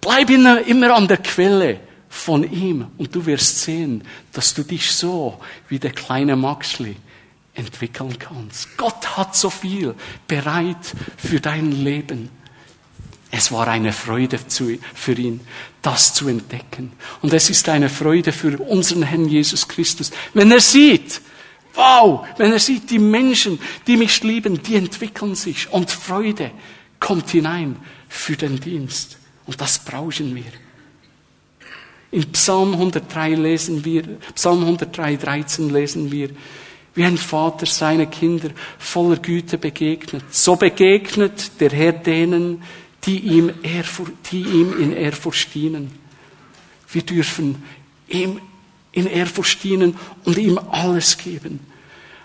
Bleib 0.00 0.30
immer 0.30 0.94
an 0.94 1.08
der 1.08 1.18
Quelle 1.18 1.80
von 2.08 2.50
ihm 2.50 2.86
und 2.98 3.14
du 3.14 3.24
wirst 3.24 3.60
sehen, 3.60 4.04
dass 4.32 4.52
du 4.52 4.62
dich 4.62 4.92
so 4.92 5.40
wie 5.68 5.78
der 5.78 5.92
kleine 5.92 6.36
Maxli 6.36 6.96
entwickeln 7.54 8.18
kannst. 8.18 8.76
Gott 8.76 9.16
hat 9.16 9.34
so 9.34 9.48
viel 9.50 9.94
bereit 10.26 10.92
für 11.16 11.40
dein 11.40 11.72
Leben. 11.72 12.28
Es 13.34 13.50
war 13.50 13.66
eine 13.66 13.94
Freude 13.94 14.38
für 14.38 15.12
ihn, 15.14 15.40
das 15.80 16.12
zu 16.12 16.28
entdecken. 16.28 16.92
Und 17.22 17.32
es 17.32 17.48
ist 17.48 17.66
eine 17.70 17.88
Freude 17.88 18.30
für 18.30 18.58
unseren 18.58 19.04
Herrn 19.04 19.26
Jesus 19.26 19.66
Christus, 19.66 20.12
wenn 20.34 20.52
er 20.52 20.60
sieht, 20.60 21.22
wow, 21.72 22.26
wenn 22.36 22.52
er 22.52 22.58
sieht, 22.58 22.90
die 22.90 22.98
Menschen, 22.98 23.58
die 23.86 23.96
mich 23.96 24.22
lieben, 24.22 24.62
die 24.62 24.76
entwickeln 24.76 25.34
sich 25.34 25.72
und 25.72 25.90
Freude 25.90 26.50
kommt 27.00 27.30
hinein 27.30 27.76
für 28.06 28.36
den 28.36 28.60
Dienst. 28.60 29.16
Und 29.46 29.58
das 29.62 29.78
brauchen 29.78 30.34
wir. 30.34 30.52
In 32.10 32.30
Psalm 32.32 32.74
103 32.74 33.34
lesen 33.34 33.82
wir, 33.82 34.02
Psalm 34.34 34.60
103, 34.60 35.16
13 35.16 35.70
lesen 35.70 36.12
wir, 36.12 36.28
wie 36.94 37.04
ein 37.04 37.16
Vater 37.16 37.64
seine 37.64 38.06
Kinder 38.08 38.50
voller 38.78 39.16
Güte 39.16 39.56
begegnet. 39.56 40.24
So 40.30 40.56
begegnet 40.56 41.58
der 41.60 41.70
Herr 41.70 41.92
denen, 41.92 42.62
die 43.04 43.18
ihm, 43.18 43.52
Ehrfurcht, 43.62 44.12
die 44.30 44.42
ihm 44.42 44.78
in 44.80 44.92
Ehrfurcht 44.92 45.54
dienen. 45.54 45.98
Wir 46.88 47.02
dürfen 47.02 47.62
ihm 48.08 48.40
in 48.92 49.06
Ehrfurcht 49.06 49.62
dienen 49.64 49.96
und 50.24 50.38
ihm 50.38 50.58
alles 50.58 51.18
geben. 51.18 51.60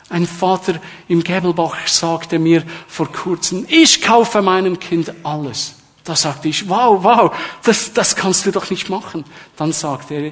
Ein 0.10 0.26
Vater 0.26 0.80
im 1.08 1.24
Gebelbach 1.24 1.88
sagte 1.88 2.40
mir 2.40 2.64
vor 2.88 3.12
kurzem, 3.12 3.66
ich 3.70 4.02
kaufe 4.02 4.42
meinem 4.42 4.80
Kind 4.80 5.14
alles. 5.24 5.76
Da 6.04 6.16
sagte 6.16 6.48
ich, 6.48 6.70
wow, 6.70 7.04
wow, 7.04 7.36
das, 7.64 7.92
das 7.92 8.16
kannst 8.16 8.46
du 8.46 8.52
doch 8.52 8.70
nicht 8.70 8.90
machen. 8.90 9.26
Dann 9.58 9.74
sagte 9.74 10.14
er, 10.14 10.32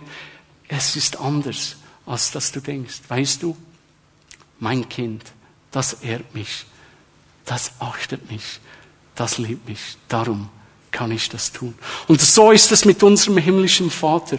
es 0.70 0.96
ist 0.96 1.20
anders, 1.20 1.76
als 2.06 2.32
dass 2.32 2.52
du 2.54 2.62
denkst. 2.62 3.02
Weißt 3.10 3.44
du, 3.44 3.58
mein 4.60 4.88
Kind, 4.88 5.24
das 5.72 5.94
ehrt 6.02 6.34
mich, 6.34 6.66
das 7.44 7.74
achtet 7.80 8.32
mich, 8.32 8.62
das 9.16 9.38
liebt 9.38 9.68
mich. 9.68 9.98
Darum 10.08 10.50
kann 10.92 11.12
ich 11.12 11.30
das 11.30 11.52
tun. 11.52 11.76
Und 12.08 12.22
so 12.22 12.52
ist 12.52 12.72
es 12.72 12.86
mit 12.86 13.04
unserem 13.04 13.38
himmlischen 13.38 13.90
Vater. 13.90 14.38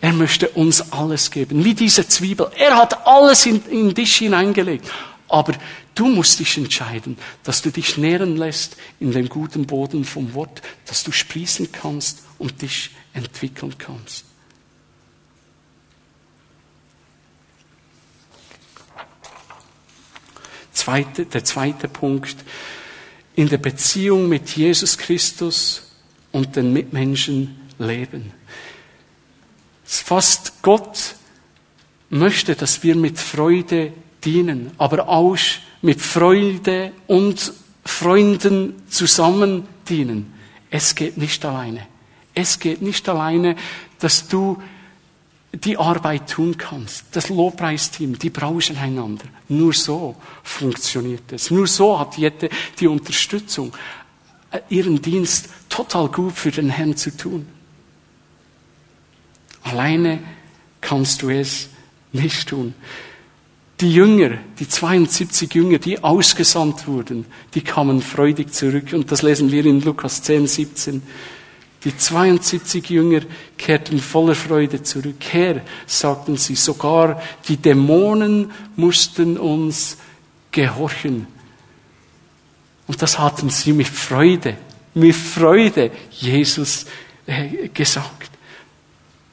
Er 0.00 0.12
möchte 0.12 0.48
uns 0.50 0.92
alles 0.92 1.30
geben, 1.30 1.64
wie 1.64 1.74
diese 1.74 2.06
Zwiebel. 2.06 2.50
Er 2.56 2.76
hat 2.76 3.06
alles 3.06 3.46
in, 3.46 3.64
in 3.66 3.94
dich 3.94 4.16
hineingelegt. 4.16 4.90
Aber 5.28 5.54
du 5.94 6.08
musst 6.08 6.40
dich 6.40 6.58
entscheiden, 6.58 7.16
dass 7.42 7.62
du 7.62 7.70
dich 7.70 7.96
nähren 7.96 8.36
lässt 8.36 8.76
in 9.00 9.12
dem 9.12 9.28
guten 9.28 9.66
Boden 9.66 10.04
vom 10.04 10.34
Wort, 10.34 10.62
dass 10.86 11.04
du 11.04 11.12
sprießen 11.12 11.72
kannst 11.72 12.22
und 12.38 12.60
dich 12.60 12.90
entwickeln 13.14 13.76
kannst. 13.78 14.26
Zweite, 20.72 21.24
der 21.24 21.44
zweite 21.44 21.88
Punkt, 21.88 22.36
in 23.36 23.48
der 23.48 23.58
Beziehung 23.58 24.28
mit 24.28 24.50
Jesus 24.50 24.96
Christus 24.96 25.90
und 26.32 26.56
den 26.56 26.72
Mitmenschen 26.72 27.56
leben. 27.78 28.32
Fast 29.84 30.62
Gott 30.62 31.16
möchte, 32.10 32.54
dass 32.54 32.82
wir 32.82 32.96
mit 32.96 33.18
Freude 33.18 33.92
dienen, 34.24 34.70
aber 34.78 35.08
auch 35.08 35.36
mit 35.82 36.00
Freude 36.00 36.92
und 37.06 37.52
Freunden 37.84 38.82
zusammen 38.88 39.66
dienen. 39.88 40.32
Es 40.70 40.94
geht 40.94 41.18
nicht 41.18 41.44
alleine. 41.44 41.86
Es 42.34 42.58
geht 42.58 42.82
nicht 42.82 43.08
alleine, 43.08 43.56
dass 43.98 44.28
du 44.28 44.60
die 45.56 45.76
Arbeit 45.76 46.30
tun 46.30 46.56
kannst. 46.56 47.04
Das 47.12 47.28
Lobpreisteam, 47.28 48.18
die 48.18 48.30
brauchen 48.30 48.76
einander. 48.76 49.24
Nur 49.48 49.72
so 49.72 50.16
funktioniert 50.42 51.32
es. 51.32 51.50
Nur 51.50 51.66
so 51.66 51.98
hat 51.98 52.16
Jette 52.16 52.48
die 52.78 52.86
Unterstützung, 52.86 53.72
äh, 54.50 54.60
ihren 54.68 55.00
Dienst 55.00 55.48
total 55.68 56.08
gut 56.08 56.34
für 56.34 56.50
den 56.50 56.70
Herrn 56.70 56.96
zu 56.96 57.16
tun. 57.16 57.46
Alleine 59.62 60.20
kannst 60.80 61.22
du 61.22 61.30
es 61.30 61.68
nicht 62.12 62.48
tun. 62.48 62.74
Die 63.80 63.92
Jünger, 63.92 64.38
die 64.58 64.68
72 64.68 65.52
Jünger, 65.52 65.78
die 65.78 66.02
ausgesandt 66.02 66.86
wurden, 66.86 67.26
die 67.54 67.62
kamen 67.62 68.00
freudig 68.00 68.52
zurück. 68.52 68.92
Und 68.92 69.10
das 69.10 69.22
lesen 69.22 69.50
wir 69.50 69.66
in 69.66 69.80
Lukas 69.80 70.22
10, 70.22 70.46
17. 70.46 71.02
Die 71.84 71.96
72 71.96 72.88
Jünger 72.88 73.20
kehrten 73.58 73.98
voller 74.00 74.34
Freude 74.34 74.82
zurück. 74.82 75.22
Herr, 75.30 75.60
sagten 75.86 76.38
sie, 76.38 76.54
sogar 76.54 77.22
die 77.46 77.58
Dämonen 77.58 78.50
mussten 78.74 79.36
uns 79.36 79.98
gehorchen. 80.50 81.26
Und 82.86 83.02
das 83.02 83.18
hatten 83.18 83.50
sie 83.50 83.72
mit 83.72 83.88
Freude, 83.88 84.56
mit 84.94 85.14
Freude 85.14 85.90
Jesus 86.10 86.86
äh, 87.26 87.68
gesagt, 87.68 88.30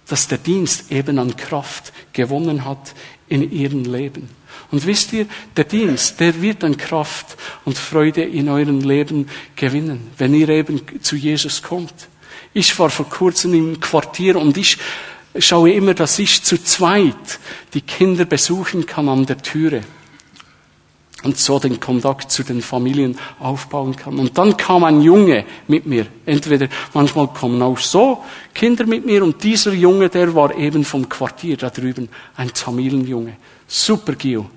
dass 0.07 0.27
der 0.27 0.37
Dienst 0.37 0.91
eben 0.91 1.19
an 1.19 1.35
Kraft 1.35 1.93
gewonnen 2.11 2.65
hat 2.65 2.93
in 3.29 3.49
ihrem 3.49 3.85
Leben. 3.85 4.29
Und 4.71 4.85
wisst 4.85 5.13
ihr, 5.13 5.25
der 5.55 5.63
Dienst, 5.63 6.19
der 6.19 6.41
wird 6.41 6.63
an 6.65 6.75
Kraft 6.75 7.37
und 7.63 7.77
Freude 7.77 8.23
in 8.23 8.49
eurem 8.49 8.81
Leben 8.81 9.29
gewinnen, 9.55 10.11
wenn 10.17 10.33
ihr 10.33 10.49
eben 10.49 10.81
zu 11.01 11.15
Jesus 11.15 11.61
kommt. 11.61 12.09
Ich 12.53 12.77
war 12.79 12.89
vor 12.89 13.09
kurzem 13.09 13.53
im 13.53 13.79
Quartier 13.79 14.35
und 14.35 14.57
ich 14.57 14.77
schaue 15.37 15.71
immer, 15.71 15.93
dass 15.93 16.19
ich 16.19 16.43
zu 16.43 16.61
zweit 16.61 17.39
die 17.73 17.81
Kinder 17.81 18.25
besuchen 18.25 18.85
kann 18.85 19.07
an 19.07 19.25
der 19.25 19.37
Türe 19.37 19.83
und 21.23 21.37
so 21.37 21.59
den 21.59 21.79
Kontakt 21.79 22.31
zu 22.31 22.43
den 22.43 22.61
Familien 22.61 23.17
aufbauen 23.39 23.95
kann. 23.95 24.17
Und 24.17 24.37
dann 24.37 24.57
kam 24.57 24.83
ein 24.83 25.01
Junge 25.01 25.45
mit 25.67 25.85
mir. 25.85 26.07
Entweder 26.25 26.67
manchmal 26.93 27.27
kommen 27.27 27.61
auch 27.61 27.77
so 27.77 28.23
Kinder 28.53 28.85
mit 28.85 29.05
mir 29.05 29.23
und 29.23 29.41
dieser 29.43 29.73
Junge, 29.73 30.09
der 30.09 30.33
war 30.33 30.55
eben 30.57 30.83
vom 30.83 31.07
Quartier 31.07 31.57
da 31.57 31.69
drüben, 31.69 32.09
ein 32.35 32.51
Tamilenjunge. 32.53 33.37
Super 33.67 34.13
Gio. 34.13 34.49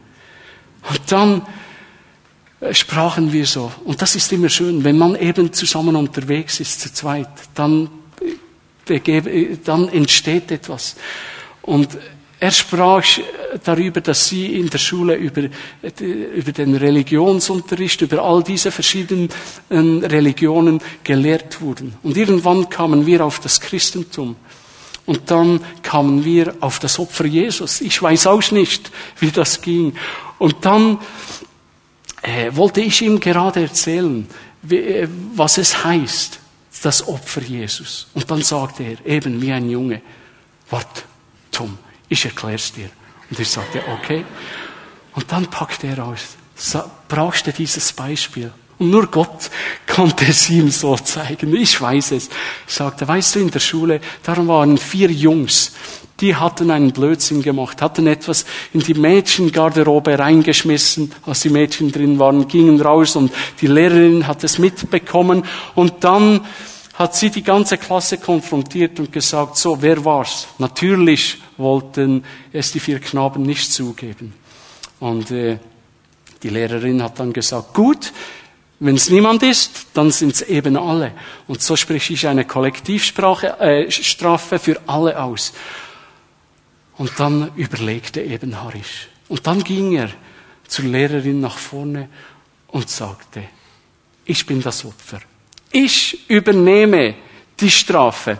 Und 0.88 1.00
dann 1.09 1.42
sprachen 2.72 3.33
wir 3.33 3.46
so. 3.46 3.72
Und 3.85 4.00
das 4.00 4.16
ist 4.16 4.33
immer 4.33 4.48
schön, 4.48 4.85
wenn 4.85 4.98
man 4.98 5.16
eben 5.16 5.53
zusammen 5.53 5.96
unterwegs 5.96 6.61
ist, 6.61 6.81
zu 6.81 6.92
zweit, 6.92 7.29
dann, 7.55 7.88
äh, 8.88 9.57
dann 9.64 9.88
entsteht 9.88 10.50
etwas. 10.50 10.96
Und 11.62 11.88
er 12.40 12.50
sprach 12.50 13.07
darüber, 13.64 14.03
dass 14.03 14.29
sie 14.29 14.59
in 14.59 14.68
der 14.68 14.79
Schule 14.79 15.14
über, 15.14 15.44
über 15.98 16.53
den 16.53 16.74
Religionsunterricht, 16.74 18.03
über 18.03 18.22
all 18.22 18.42
diese 18.42 18.70
verschiedenen 18.70 19.31
Religionen 19.70 20.81
gelehrt 21.05 21.62
wurden. 21.62 21.94
Und 22.03 22.18
irgendwann 22.18 22.68
kamen 22.68 23.07
wir 23.07 23.24
auf 23.24 23.40
das 23.40 23.61
Christentum. 23.61 24.37
Und 25.07 25.31
dann 25.31 25.61
kamen 25.83 26.24
wir 26.24 26.55
auf 26.61 26.79
das 26.81 26.98
Opfer 26.98 27.24
Jesus. 27.24 27.81
Ich 27.81 28.03
weiß 28.03 28.27
auch 28.27 28.50
nicht, 28.50 28.90
wie 29.20 29.31
das 29.31 29.62
ging. 29.62 29.94
Und 30.38 30.57
dann 30.66 30.98
äh, 32.24 32.56
wollte 32.56 32.80
ich 32.80 33.02
ihm 33.02 33.20
gerade 33.20 33.60
erzählen, 33.60 34.26
wie, 34.62 34.76
äh, 34.76 35.08
was 35.34 35.58
es 35.58 35.84
heißt, 35.84 36.38
das 36.82 37.06
Opfer 37.06 37.42
Jesus. 37.42 38.08
Und 38.14 38.30
dann 38.30 38.42
sagte 38.42 38.82
er, 38.82 39.06
eben 39.06 39.40
wie 39.40 39.52
ein 39.52 39.68
Junge, 39.70 40.00
wart, 40.70 41.04
Tom, 41.50 41.78
ich 42.08 42.24
erkläre 42.24 42.56
es 42.56 42.72
dir. 42.72 42.88
Und 43.30 43.38
ich 43.38 43.48
sagte, 43.48 43.82
okay. 43.92 44.24
Und 45.12 45.30
dann 45.30 45.46
packte 45.46 45.87
er 45.87 46.04
aus, 46.04 46.37
brauchst 47.08 47.46
du 47.46 47.52
dieses 47.52 47.92
Beispiel? 47.92 48.50
Und 48.78 48.90
nur 48.90 49.06
Gott 49.06 49.50
konnte 49.87 50.24
es 50.26 50.48
ihm 50.50 50.70
so 50.70 50.96
zeigen. 50.96 51.54
Ich 51.54 51.80
weiß 51.80 52.12
es. 52.12 52.28
Ich 52.66 52.74
sagte, 52.74 53.06
weißt 53.06 53.37
du, 53.37 53.40
in 53.40 53.50
der 53.50 53.60
Schule, 53.60 54.00
darum 54.22 54.48
waren 54.48 54.78
vier 54.78 55.10
Jungs, 55.10 55.72
die 56.20 56.37
hatten 56.37 56.70
einen 56.70 56.92
Blödsinn 56.92 57.42
gemacht, 57.42 57.83
hatten 57.83 58.07
etwas 58.07 58.44
in 58.72 58.81
die 58.81 58.94
Mädchengarderobe 58.94 60.18
reingeschmissen, 60.18 61.12
als 61.27 61.40
die 61.40 61.50
Mädchen 61.50 61.90
drin 61.90 62.18
waren, 62.18 62.46
gingen 62.46 62.81
raus 62.81 63.16
und 63.16 63.33
die 63.61 63.66
Lehrerin 63.66 64.27
hat 64.27 64.44
es 64.44 64.59
mitbekommen 64.59 65.44
und 65.74 66.05
dann 66.05 66.40
hat 66.94 67.16
sie 67.16 67.31
die 67.31 67.42
ganze 67.42 67.77
Klasse 67.77 68.18
konfrontiert 68.18 69.00
und 69.00 69.12
gesagt, 69.12 69.57
so, 69.57 69.83
wer 69.83 70.05
war's? 70.05 70.46
Natürlich 70.59 71.38
wollten 71.57 72.24
es 72.53 72.70
die 72.70 72.81
vier 72.81 73.00
Knaben 73.00 73.42
nicht 73.42 73.72
zugeben. 73.72 74.33
Und 75.00 75.31
äh, 75.33 75.59
die 76.42 76.50
Lehrerin 76.50 77.03
hat 77.03 77.18
dann 77.18 77.33
gesagt, 77.33 77.74
gut, 77.74 78.12
wenn 78.79 78.94
es 78.94 79.11
niemand 79.11 79.42
ist, 79.42 79.87
dann 79.94 80.11
sind 80.11 80.35
es 80.35 80.42
eben 80.42 80.77
alle. 80.77 81.12
Und 81.48 81.62
so 81.62 81.74
spreche 81.74 82.12
ich 82.12 82.29
eine 82.29 82.44
Kollektivsprache, 82.44 83.59
äh, 83.61 83.90
für 83.90 84.81
alle 84.87 85.20
aus. 85.20 85.53
Und 86.96 87.12
dann 87.18 87.54
überlegte 87.57 88.20
eben 88.20 88.61
Harish. 88.62 89.09
Und 89.28 89.46
dann 89.46 89.64
ging 89.64 89.92
er 89.92 90.11
zur 90.68 90.85
Lehrerin 90.85 91.40
nach 91.40 91.59
vorne 91.59 92.09
und 92.68 92.88
sagte, 92.88 93.44
ich 94.24 94.46
bin 94.46 94.62
das 94.62 94.85
Opfer. 94.85 95.20
Ich 95.70 96.28
übernehme 96.30 97.14
die 97.61 97.70
Strafe. 97.70 98.38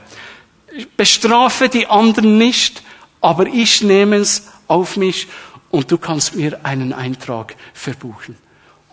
Bestrafe 0.97 1.69
die 1.69 1.87
anderen 1.87 2.39
nicht, 2.39 2.83
aber 3.21 3.47
ich 3.47 3.83
nehme 3.83 4.17
es 4.17 4.49
auf 4.67 4.97
mich 4.97 5.29
und 5.71 5.91
du 5.91 5.99
kannst 5.99 6.37
mir 6.37 6.65
einen 6.65 6.93
Eintrag 6.93 7.57
verbuchen. 7.73 8.37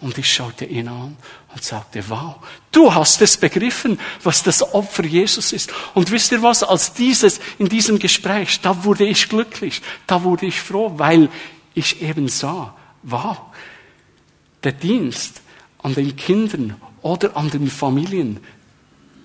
Und 0.02 0.18
ich 0.18 0.34
schaute 0.34 0.66
ihn 0.66 0.88
an 0.88 1.16
und 1.54 1.64
sagte, 1.64 2.04
wow, 2.10 2.38
du 2.72 2.94
hast 2.94 3.22
es 3.22 3.38
begriffen, 3.38 4.00
was 4.24 4.42
das 4.42 4.74
Opfer 4.74 5.06
Jesus 5.06 5.54
ist. 5.54 5.72
Und 5.94 6.10
wisst 6.10 6.32
ihr 6.32 6.42
was, 6.42 6.64
als 6.64 6.94
dieses, 6.94 7.40
in 7.60 7.70
diesem 7.70 8.00
Gespräch, 8.00 8.60
da 8.62 8.84
wurde 8.84 9.06
ich 9.06 9.30
glücklich, 9.30 9.82
da 10.08 10.24
wurde 10.24 10.48
ich 10.48 10.60
froh, 10.60 10.94
weil 10.98 11.30
ich 11.76 12.02
eben 12.02 12.28
sah, 12.28 12.76
wow, 13.04 13.38
der 14.64 14.72
Dienst 14.72 15.42
an 15.84 15.94
den 15.94 16.16
Kindern 16.16 16.76
oder 17.04 17.38
an 17.38 17.52
den 17.52 17.70
Familien, 17.70 18.40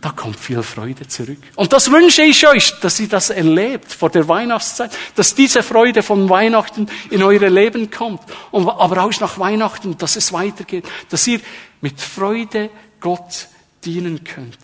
da 0.01 0.11
kommt 0.11 0.39
viel 0.39 0.63
Freude 0.63 1.09
zurück. 1.09 1.39
Und 1.55 1.73
das 1.73 1.91
wünsche 1.91 2.23
ich 2.23 2.47
euch, 2.47 2.73
dass 2.81 3.01
ihr 3.01 3.09
das 3.09 3.31
erlebt 3.31 3.93
vor 3.93 4.11
der 4.11 4.29
Weihnachtszeit, 4.29 4.91
dass 5.15 5.35
diese 5.35 5.63
Freude 5.63 6.03
von 6.03 6.29
Weihnachten 6.29 6.89
in 7.11 7.23
eure 7.23 7.49
Leben 7.49 7.91
kommt, 7.91 8.21
und, 8.51 8.69
aber 8.69 9.03
auch 9.03 9.21
nach 9.21 9.39
Weihnachten, 9.39 9.97
dass 9.97 10.17
es 10.17 10.33
weitergeht, 10.33 10.85
dass 11.09 11.27
ihr 11.27 11.41
mit 11.81 12.01
Freude 12.01 12.71
Gott 13.01 13.49
dienen 13.85 14.23
könnt. 14.23 14.59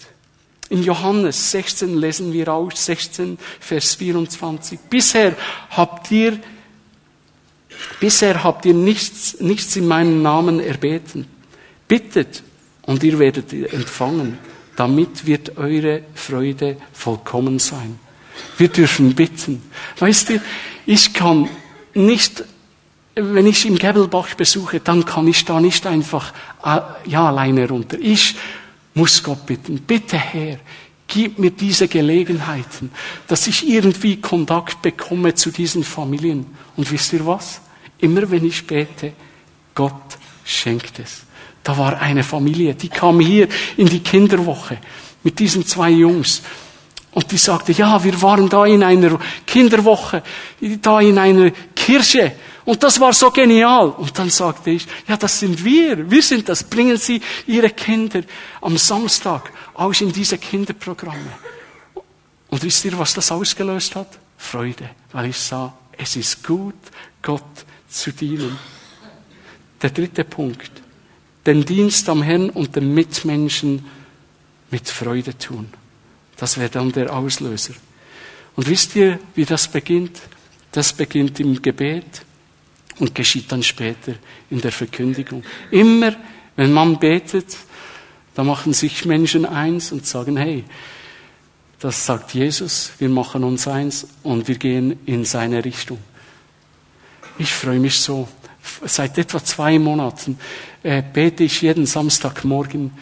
In 0.69 0.83
Johannes 0.83 1.51
16 1.51 1.97
lesen 1.99 2.33
wir 2.33 2.49
auch 2.49 2.73
16, 2.73 3.39
Vers 3.61 3.95
24. 3.95 4.81
Bisher 4.89 5.35
habt 5.71 6.11
ihr, 6.11 6.39
bisher 8.01 8.43
habt 8.43 8.65
ihr 8.65 8.75
nichts, 8.75 9.39
nichts 9.41 9.77
in 9.77 9.87
meinem 9.87 10.23
Namen 10.23 10.61
erbeten. 10.61 11.27
Bittet 11.89 12.43
und 12.83 13.03
ihr 13.03 13.19
werdet 13.19 13.53
empfangen. 13.53 14.39
Damit 14.77 15.27
wird 15.27 15.59
eure 15.59 16.03
Freude 16.15 16.77
vollkommen 16.93 17.59
sein. 17.59 17.99
Wir 18.57 18.69
dürfen 18.69 19.15
bitten. 19.15 19.63
Weißt 19.99 20.31
du, 20.31 20.41
ich 20.87 21.13
kann 21.13 21.49
nicht, 21.95 22.45
wenn 23.15 23.47
ich 23.47 23.67
im 23.67 23.79
Gebelbach 23.79 24.35
besuche, 24.35 24.81
dann 24.81 25.05
kann 25.05 25.29
ich 25.29 25.45
da 25.45 25.61
nicht 25.61 25.87
einfach 25.87 26.33
äh, 26.65 26.81
ja 27.07 27.29
alleine 27.29 27.69
runter. 27.69 27.99
Ich 28.01 28.37
muss 28.95 29.23
Gott 29.23 29.45
bitten. 29.47 29.79
Bitte 29.81 30.17
Herr, 30.17 30.59
gib 31.07 31.39
mir 31.39 31.51
diese 31.51 31.89
Gelegenheiten, 31.89 32.91
dass 33.27 33.47
ich 33.47 33.69
irgendwie 33.69 34.21
Kontakt 34.21 34.81
bekomme 34.83 35.35
zu 35.35 35.51
diesen 35.51 35.85
Familien. 35.85 36.47
Und 36.77 36.91
wisst 36.91 37.13
ihr 37.13 37.27
was? 37.27 37.61
Immer 37.99 38.31
wenn 38.31 38.45
ich 38.47 38.67
bete, 38.67 39.13
Gott 39.75 40.19
schenkt 40.45 40.99
es. 40.99 41.25
Da 41.63 41.79
war 41.79 42.01
eine 42.01 42.25
Familie, 42.25 42.75
die 42.75 42.89
kam 42.89 43.21
hier 43.21 43.49
in 43.77 43.89
die 43.89 44.01
Kinderwoche 44.01 44.79
mit 45.23 45.39
diesen 45.39 45.65
zwei 45.65 45.91
Jungs. 45.91 46.43
Und 47.13 47.31
die 47.31 47.37
sagte, 47.37 47.73
ja, 47.73 48.03
wir 48.03 48.21
waren 48.23 48.49
da 48.49 48.65
in 48.65 48.83
einer 48.83 49.19
Kinderwoche, 49.47 50.23
da 50.81 51.01
in 51.01 51.19
einer 51.19 51.51
Kirche. 51.77 52.33
Und 52.65 52.83
das 52.83 52.99
war 52.99 53.13
so 53.13 53.31
genial. 53.31 53.91
Und 53.91 54.19
dann 54.19 54.31
sagte 54.31 54.71
ich, 54.71 54.87
ja, 55.07 55.17
das 55.17 55.39
sind 55.39 55.63
wir. 55.63 56.11
Wir 56.11 56.23
sind 56.23 56.49
das. 56.49 56.65
Bringen 56.65 56.97
Sie 56.97 57.21
Ihre 57.47 57.71
Kinder 57.71 58.23
am 58.61 58.79
Samstag 58.79 59.53
aus 59.75 60.01
in 60.01 60.13
diese 60.13 60.39
Kinderprogramme. 60.39 61.33
Und 62.49 62.63
wisst 62.63 62.85
ihr, 62.87 62.99
was 62.99 63.15
das 63.15 63.31
ausgelöst 63.31 63.95
hat? 63.95 64.19
Freude. 64.39 64.91
Weil 65.13 65.27
ich 65.27 65.39
sah, 65.39 65.75
es 65.99 66.17
ist 66.17 66.43
gut, 66.43 66.75
Gott 67.21 67.65
zu 67.89 68.13
dienen. 68.13 68.59
Der 69.83 69.91
dritte 69.91 70.25
Punkt 70.25 70.82
den 71.47 71.65
Dienst 71.65 72.09
am 72.09 72.23
Herrn 72.23 72.51
und 72.51 72.77
den 72.77 72.95
Mitmenschen 72.95 73.85
mit 74.71 74.89
Freude 74.89 75.37
tun. 75.37 75.69
Das 76.37 76.59
wäre 76.59 76.71
dann 76.71 76.93
der 76.93 77.13
Auslöser. 77.13 77.75
Und 78.57 78.69
wisst 78.69 78.97
ihr, 78.97 79.19
wie 79.35 79.45
das 79.45 79.69
beginnt? 79.69 80.21
Das 80.73 80.93
beginnt 80.93 81.41
im 81.41 81.61
Gebet 81.61 82.23
und 82.99 83.15
geschieht 83.15 83.51
dann 83.51 83.63
später 83.63 84.15
in 84.51 84.61
der 84.61 84.73
Verkündigung. 84.73 85.43
Immer, 85.71 86.15
wenn 86.57 86.73
man 86.73 86.99
betet, 86.99 87.57
da 88.35 88.45
machen 88.45 88.73
sich 88.73 89.05
Menschen 89.05 89.45
eins 89.45 89.93
und 89.93 90.07
sagen, 90.07 90.37
hey, 90.37 90.65
das 91.81 92.07
sagt 92.07 92.33
Jesus, 92.33 92.93
wir 92.99 93.09
machen 93.09 93.45
uns 93.45 93.67
eins 93.67 94.07
und 94.23 94.49
wir 94.49 94.57
gehen 94.57 95.01
in 95.05 95.25
seine 95.25 95.65
Richtung. 95.65 95.99
Ich 97.39 97.53
freue 97.53 97.81
mich 97.81 97.99
so. 97.99 98.29
Seit 98.85 99.19
etwa 99.19 99.43
zwei 99.45 99.79
Monaten 99.79 100.39
äh, 100.83 101.03
bete 101.03 101.45
ich 101.45 101.63
jeden 101.63 101.87
Samstagmorgen 101.87 102.93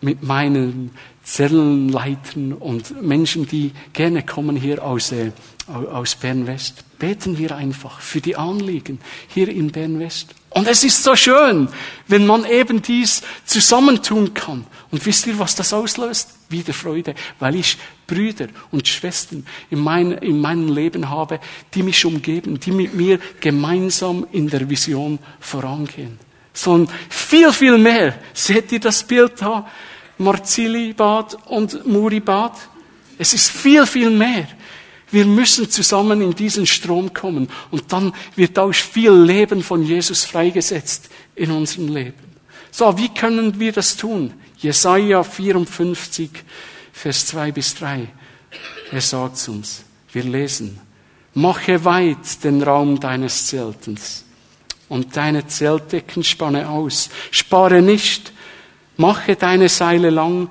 mit 0.00 0.22
meinen 0.22 0.90
Zellenleitern 1.24 2.52
und 2.52 3.02
Menschen, 3.02 3.46
die 3.46 3.72
gerne 3.92 4.22
kommen 4.22 4.56
hier 4.56 4.84
aus, 4.84 5.12
äh, 5.12 5.32
aus 5.66 6.14
Bern-West. 6.16 6.84
Beten 6.98 7.38
wir 7.38 7.56
einfach 7.56 8.00
für 8.00 8.20
die 8.20 8.36
Anliegen 8.36 9.00
hier 9.28 9.48
in 9.48 9.72
Bern-West. 9.72 10.34
Und 10.54 10.68
es 10.68 10.84
ist 10.84 11.02
so 11.02 11.16
schön, 11.16 11.68
wenn 12.06 12.26
man 12.26 12.44
eben 12.44 12.80
dies 12.80 13.22
zusammentun 13.44 14.34
kann. 14.34 14.64
Und 14.92 15.04
wisst 15.04 15.26
ihr, 15.26 15.36
was 15.40 15.56
das 15.56 15.72
auslöst? 15.72 16.30
Wieder 16.48 16.72
Freude, 16.72 17.16
weil 17.40 17.56
ich 17.56 17.76
Brüder 18.06 18.46
und 18.70 18.86
Schwestern 18.86 19.44
in, 19.70 19.80
mein, 19.80 20.12
in 20.12 20.40
meinem 20.40 20.72
Leben 20.72 21.10
habe, 21.10 21.40
die 21.74 21.82
mich 21.82 22.04
umgeben, 22.04 22.60
die 22.60 22.70
mit 22.70 22.94
mir 22.94 23.18
gemeinsam 23.40 24.28
in 24.30 24.48
der 24.48 24.70
Vision 24.70 25.18
vorangehen. 25.40 26.20
So 26.52 26.86
viel, 27.08 27.52
viel 27.52 27.76
mehr. 27.76 28.16
Seht 28.32 28.70
ihr 28.70 28.80
das 28.80 29.02
Bild 29.02 29.32
da? 29.40 29.68
Marzili-Bad 30.18 31.36
und 31.46 31.84
Muri-Bad. 31.84 32.52
Es 33.18 33.34
ist 33.34 33.50
viel, 33.50 33.84
viel 33.86 34.10
mehr. 34.10 34.46
Wir 35.14 35.26
müssen 35.26 35.70
zusammen 35.70 36.20
in 36.20 36.34
diesen 36.34 36.66
Strom 36.66 37.14
kommen 37.14 37.48
und 37.70 37.92
dann 37.92 38.12
wird 38.36 38.58
auch 38.58 38.74
viel 38.74 39.12
Leben 39.12 39.62
von 39.62 39.82
Jesus 39.82 40.24
freigesetzt 40.24 41.08
in 41.36 41.50
unserem 41.50 41.94
Leben. 41.94 42.36
So, 42.70 42.98
wie 42.98 43.08
können 43.08 43.58
wir 43.60 43.72
das 43.72 43.96
tun? 43.96 44.34
Jesaja 44.58 45.22
54, 45.22 46.30
Vers 46.92 47.26
2 47.26 47.52
bis 47.52 47.74
3. 47.76 48.08
Er 48.90 49.00
sagt 49.00 49.48
uns, 49.48 49.84
wir 50.12 50.24
lesen, 50.24 50.80
mache 51.34 51.84
weit 51.84 52.42
den 52.42 52.62
Raum 52.62 52.98
deines 52.98 53.46
Zeltens 53.46 54.24
und 54.88 55.16
deine 55.16 55.46
Zeltdecken 55.46 56.24
spanne 56.24 56.68
aus. 56.68 57.08
Spare 57.30 57.82
nicht, 57.82 58.32
Mache 58.96 59.34
deine 59.34 59.68
Seile 59.68 60.10
lang 60.10 60.48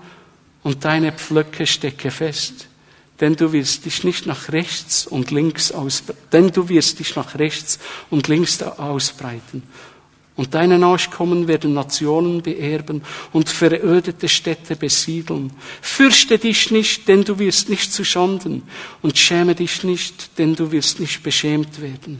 und 0.63 0.83
deine 0.83 1.13
Pflöcke 1.13 1.65
stecke 1.65 2.11
fest, 2.11 2.67
denn 3.23 3.37
du 3.37 3.53
wirst 3.53 3.85
dich 3.85 4.03
nicht 4.03 4.25
nach 4.25 4.51
rechts 4.51 5.07
und 5.07 5.31
links 5.31 5.71
aus, 5.71 6.03
denn 6.33 6.51
du 6.51 6.67
wirst 6.67 6.99
dich 6.99 7.15
nach 7.15 7.39
rechts 7.39 7.79
und 8.09 8.27
links 8.27 8.61
ausbreiten. 8.61 9.63
Und 10.35 10.53
deine 10.55 10.77
Nachkommen 10.77 11.47
werden 11.47 11.73
Nationen 11.73 12.41
beerben 12.41 13.01
und 13.31 13.47
verödete 13.47 14.27
Städte 14.27 14.75
besiedeln. 14.75 15.53
Fürchte 15.81 16.37
dich 16.37 16.69
nicht, 16.69 17.07
denn 17.07 17.23
du 17.23 17.39
wirst 17.39 17.69
nicht 17.69 17.93
zu 17.93 18.03
Schanden. 18.03 18.63
Und 19.01 19.17
schäme 19.17 19.55
dich 19.55 19.85
nicht, 19.85 20.37
denn 20.37 20.53
du 20.53 20.73
wirst 20.73 20.99
nicht 20.99 21.23
beschämt 21.23 21.81
werden. 21.81 22.19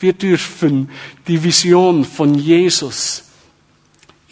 Wir 0.00 0.12
dürfen 0.12 0.90
die 1.26 1.42
Vision 1.42 2.04
von 2.04 2.34
Jesus 2.34 3.24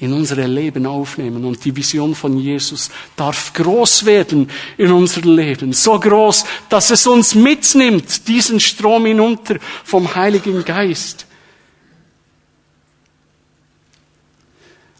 in 0.03 0.12
unsere 0.12 0.49
Leben 0.49 0.85
aufnehmen. 0.85 1.45
Und 1.45 1.65
die 1.65 1.77
Vision 1.77 2.17
von 2.17 2.37
Jesus 2.37 2.91
darf 3.15 3.53
groß 3.53 4.05
werden 4.05 4.51
in 4.77 4.91
unser 4.91 5.21
Leben. 5.21 5.73
So 5.73 5.99
groß, 5.99 6.45
dass 6.69 6.91
es 6.91 7.07
uns 7.07 7.37
mitnimmt, 7.37 8.27
diesen 8.27 8.59
Strom 8.59 9.07
hinunter 9.07 9.59
vom 9.85 10.12
Heiligen 10.12 10.65
Geist. 10.65 11.27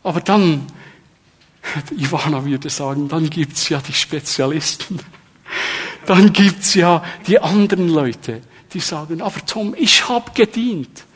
Aber 0.05 0.21
dann, 0.21 0.69
Ivana 1.99 2.45
würde 2.45 2.71
sagen, 2.71 3.09
dann 3.09 3.29
gibt's 3.29 3.69
ja 3.71 3.81
die 3.81 3.93
Spezialisten. 3.93 5.01
Dann 6.07 6.33
gibt's 6.33 6.75
ja 6.75 7.05
die 7.27 7.41
anderen 7.41 7.88
Leute, 7.88 8.41
die 8.73 8.79
sagen, 8.79 9.21
aber 9.21 9.45
Tom, 9.47 9.75
ich 9.77 10.09
habe 10.09 10.31
gedient. 10.33 11.07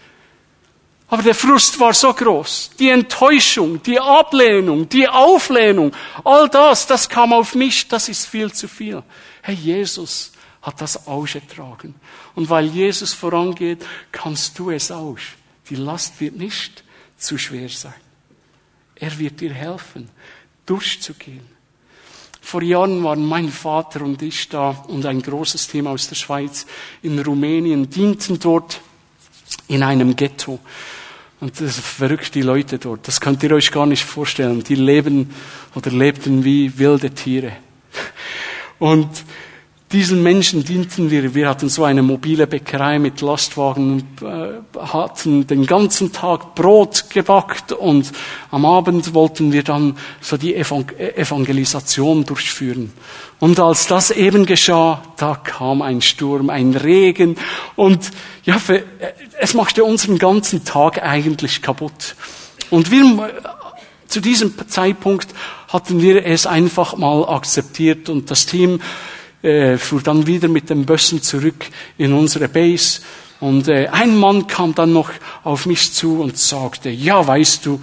Aber 1.09 1.23
der 1.23 1.35
Frust 1.35 1.79
war 1.79 1.95
so 1.95 2.13
groß. 2.13 2.71
Die 2.79 2.89
Enttäuschung, 2.89 3.81
die 3.83 4.01
Ablehnung, 4.01 4.89
die 4.89 5.09
Auflehnung, 5.09 5.93
all 6.25 6.49
das, 6.49 6.87
das 6.87 7.09
kam 7.09 7.33
auf 7.33 7.55
mich, 7.55 7.87
das 7.87 8.09
ist 8.09 8.27
viel 8.27 8.53
zu 8.53 8.67
viel. 8.67 9.03
Hey, 9.43 9.55
Jesus 9.55 10.33
hat 10.63 10.81
das 10.81 11.07
ausgetragen. 11.07 11.95
Und 12.35 12.51
weil 12.51 12.67
Jesus 12.67 13.13
vorangeht, 13.13 13.87
kannst 14.11 14.59
du 14.59 14.71
es 14.71 14.91
auch. 14.91 15.17
Die 15.71 15.77
Last 15.77 16.21
wird 16.21 16.37
nicht 16.37 16.83
zu 17.17 17.39
schwer 17.39 17.69
sein. 17.69 17.95
Er 18.97 19.17
wird 19.19 19.41
dir 19.41 19.55
helfen, 19.55 20.11
durchzugehen. 20.65 21.47
Vor 22.41 22.63
Jahren 22.63 23.03
waren 23.05 23.25
mein 23.25 23.49
Vater 23.49 24.03
und 24.03 24.23
ich 24.23 24.49
da 24.49 24.71
und 24.89 25.07
ein 25.07 25.23
großes 25.23 25.69
Team 25.69 25.87
aus 25.87 26.09
der 26.09 26.15
Schweiz 26.17 26.67
in 27.03 27.19
Rumänien, 27.19 27.91
dienten 27.91 28.39
dort 28.39 28.81
in 29.69 29.83
einem 29.83 30.17
Ghetto. 30.17 30.59
Und 31.41 31.61
das 31.61 31.75
sind 31.75 31.85
verrückte 31.85 32.41
Leute 32.41 32.79
dort. 32.79 33.07
Das 33.07 33.21
könnt 33.21 33.43
ihr 33.43 33.53
euch 33.53 33.71
gar 33.71 33.87
nicht 33.87 34.05
vorstellen. 34.05 34.65
Die 34.65 34.75
leben 34.75 35.35
oder 35.75 35.91
lebten 35.91 36.45
wie 36.45 36.79
wilde 36.79 37.11
Tiere. 37.11 37.53
Und 38.79 39.09
diesen 39.93 40.21
Menschen 40.23 40.65
dienten 40.65 41.13
wir. 41.13 41.35
Wir 41.35 41.49
hatten 41.49 41.69
so 41.69 41.85
eine 41.85 42.03
mobile 42.03 42.49
Bäckerei 42.49 42.99
mit 42.99 43.21
Lastwagen 43.21 44.03
äh, 44.21 44.79
hatten 44.81 45.47
den 45.47 45.65
ganzen 45.65 46.13
Tag 46.13 46.57
Brot 46.57 47.09
gebackt 47.11 47.71
und 47.71 48.11
am 48.51 48.65
Abend 48.65 49.15
wollten 49.15 49.53
wir 49.53 49.63
dann 49.63 49.97
so 50.21 50.37
die 50.37 50.57
Evangelisation 50.57 52.25
durchführen. 52.25 52.93
Und 53.39 53.61
als 53.61 53.87
das 53.87 54.11
eben 54.11 54.45
geschah, 54.45 55.03
da 55.19 55.37
kam 55.37 55.83
ein 55.83 56.03
Sturm, 56.03 56.51
ein 56.51 56.75
Regen 56.75 57.37
und 57.77 58.11
ja, 58.45 58.59
für, 58.59 58.83
es 59.39 59.55
machte 59.55 59.85
unseren 59.85 60.19
ganzen 60.19 60.65
Tag 60.65 61.01
eigentlich 61.03 61.63
kaputt. 61.63 62.17
Und 62.71 62.91
wir, 62.91 63.31
zu 64.09 64.21
diesem 64.21 64.55
Zeitpunkt 64.69 65.29
hatten 65.69 66.01
wir 66.03 66.27
es 66.27 66.47
einfach 66.47 66.97
mal 66.97 67.29
akzeptiert 67.29 68.09
und 68.09 68.31
das 68.33 68.47
Team 68.47 68.81
äh, 69.47 69.79
fuhr 69.79 70.03
dann 70.03 70.27
wieder 70.27 70.49
mit 70.49 70.69
den 70.71 70.85
Bössen 70.85 71.23
zurück 71.23 71.67
in 71.97 72.13
unsere 72.13 72.49
Base. 72.49 73.01
Und 73.39 73.69
äh, 73.69 73.89
ein 73.89 74.17
Mann 74.17 74.47
kam 74.47 74.75
dann 74.75 74.93
noch 74.93 75.11
auf 75.45 75.67
mich 75.67 75.93
zu 75.93 76.21
und 76.21 76.37
sagte, 76.37 76.91
ja, 76.91 77.25
weißt 77.27 77.65
du, 77.65 77.81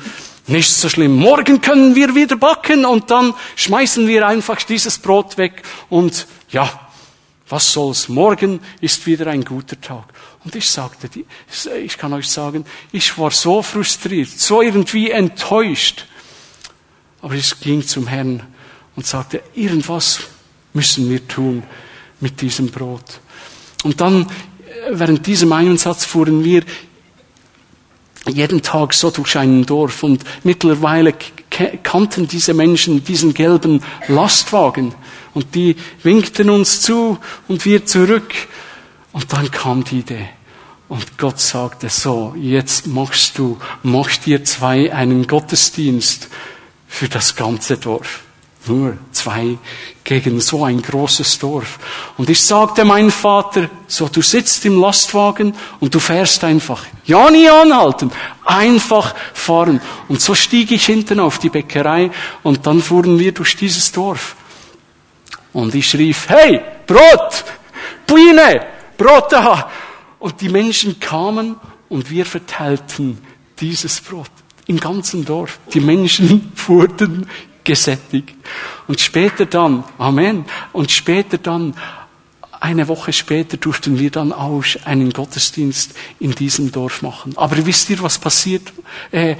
nicht 0.47 0.71
so 0.71 0.89
schlimm. 0.89 1.15
Morgen 1.15 1.61
können 1.61 1.95
wir 1.95 2.15
wieder 2.15 2.35
backen 2.35 2.85
und 2.85 3.09
dann 3.09 3.33
schmeißen 3.55 4.07
wir 4.07 4.27
einfach 4.27 4.61
dieses 4.63 4.97
Brot 4.99 5.37
weg 5.37 5.63
und 5.89 6.27
ja, 6.49 6.69
was 7.47 7.71
soll's? 7.71 8.09
Morgen 8.09 8.59
ist 8.81 9.05
wieder 9.05 9.27
ein 9.27 9.45
guter 9.45 9.79
Tag. 9.79 10.05
Und 10.43 10.55
ich 10.55 10.69
sagte, 10.69 11.09
ich 11.81 11.97
kann 11.97 12.11
euch 12.13 12.27
sagen, 12.27 12.65
ich 12.91 13.17
war 13.17 13.31
so 13.31 13.61
frustriert, 13.61 14.29
so 14.29 14.61
irgendwie 14.61 15.11
enttäuscht. 15.11 16.07
Aber 17.21 17.35
ich 17.35 17.57
ging 17.61 17.85
zum 17.85 18.07
Herrn 18.07 18.43
und 18.95 19.05
sagte, 19.05 19.41
irgendwas 19.53 20.19
müssen 20.73 21.09
wir 21.09 21.27
tun 21.27 21.63
mit 22.19 22.41
diesem 22.41 22.69
Brot. 22.69 23.19
Und 23.83 24.01
dann, 24.01 24.27
während 24.91 25.25
diesem 25.27 25.51
Einsatz 25.51 26.05
fuhren 26.05 26.43
wir 26.43 26.63
jeden 28.27 28.61
Tag 28.61 28.93
so 28.93 29.11
durch 29.11 29.37
ein 29.37 29.65
Dorf 29.65 30.03
und 30.03 30.23
mittlerweile 30.43 31.13
kannten 31.83 32.27
diese 32.27 32.53
Menschen 32.53 33.03
diesen 33.03 33.33
gelben 33.33 33.83
Lastwagen 34.07 34.95
und 35.33 35.55
die 35.55 35.75
winkten 36.03 36.49
uns 36.49 36.81
zu 36.81 37.17
und 37.47 37.65
wir 37.65 37.85
zurück 37.85 38.33
und 39.11 39.31
dann 39.33 39.51
kam 39.51 39.83
die 39.83 39.99
Idee 39.99 40.29
und 40.87 41.17
Gott 41.17 41.39
sagte 41.39 41.89
so, 41.89 42.33
jetzt 42.37 42.87
machst 42.87 43.37
du, 43.37 43.57
machst 43.81 44.25
dir 44.25 44.43
zwei 44.45 44.93
einen 44.93 45.27
Gottesdienst 45.27 46.29
für 46.87 47.09
das 47.09 47.35
ganze 47.35 47.77
Dorf. 47.77 48.21
Nur 48.65 48.97
zwei 49.11 49.57
gegen 50.03 50.39
so 50.39 50.63
ein 50.63 50.81
großes 50.81 51.39
Dorf. 51.39 51.79
Und 52.17 52.29
ich 52.29 52.41
sagte 52.41 52.85
mein 52.85 53.11
Vater, 53.11 53.69
so 53.87 54.07
du 54.07 54.21
sitzt 54.21 54.65
im 54.65 54.79
Lastwagen 54.79 55.53
und 55.81 55.93
du 55.93 55.99
fährst 55.99 56.43
einfach. 56.45 56.85
Ja, 57.05 57.29
nie 57.29 57.49
anhalten. 57.49 58.11
Einfach 58.45 59.13
fahren. 59.33 59.81
Und 60.07 60.21
so 60.21 60.33
stieg 60.33 60.71
ich 60.71 60.85
hinten 60.85 61.19
auf 61.19 61.39
die 61.39 61.49
Bäckerei 61.49 62.09
und 62.41 62.65
dann 62.65 62.81
fuhren 62.81 63.19
wir 63.19 63.33
durch 63.33 63.57
dieses 63.57 63.91
Dorf. 63.91 64.35
Und 65.51 65.75
ich 65.75 65.93
rief, 65.95 66.29
hey, 66.29 66.61
Brot! 66.87 67.43
Buine! 68.07 68.65
Brot 68.97 69.31
da! 69.31 69.69
Und 70.19 70.39
die 70.39 70.49
Menschen 70.49 70.99
kamen 71.01 71.57
und 71.89 72.09
wir 72.09 72.25
verteilten 72.25 73.19
dieses 73.59 73.99
Brot 73.99 74.31
im 74.67 74.79
ganzen 74.79 75.25
Dorf. 75.25 75.59
Die 75.73 75.81
Menschen 75.81 76.51
wurden 76.67 77.27
gesättigt. 77.63 78.35
Und 78.87 78.99
später 78.99 79.45
dann, 79.45 79.83
Amen, 79.97 80.45
und 80.71 80.91
später 80.91 81.37
dann 81.37 81.73
eine 82.63 82.87
Woche 82.87 83.11
später 83.11 83.57
durften 83.57 83.99
wir 83.99 84.09
dann 84.09 84.31
auch 84.31 84.63
einen 84.85 85.11
Gottesdienst 85.11 85.95
in 86.21 86.33
diesem 86.33 86.71
Dorf 86.71 87.01
machen. 87.01 87.33
Aber 87.35 87.57
wisst 87.65 87.89
ihr, 87.89 88.01
was 88.01 88.17
passiert 88.17 88.71
äh, 89.11 89.31
äh, 89.31 89.35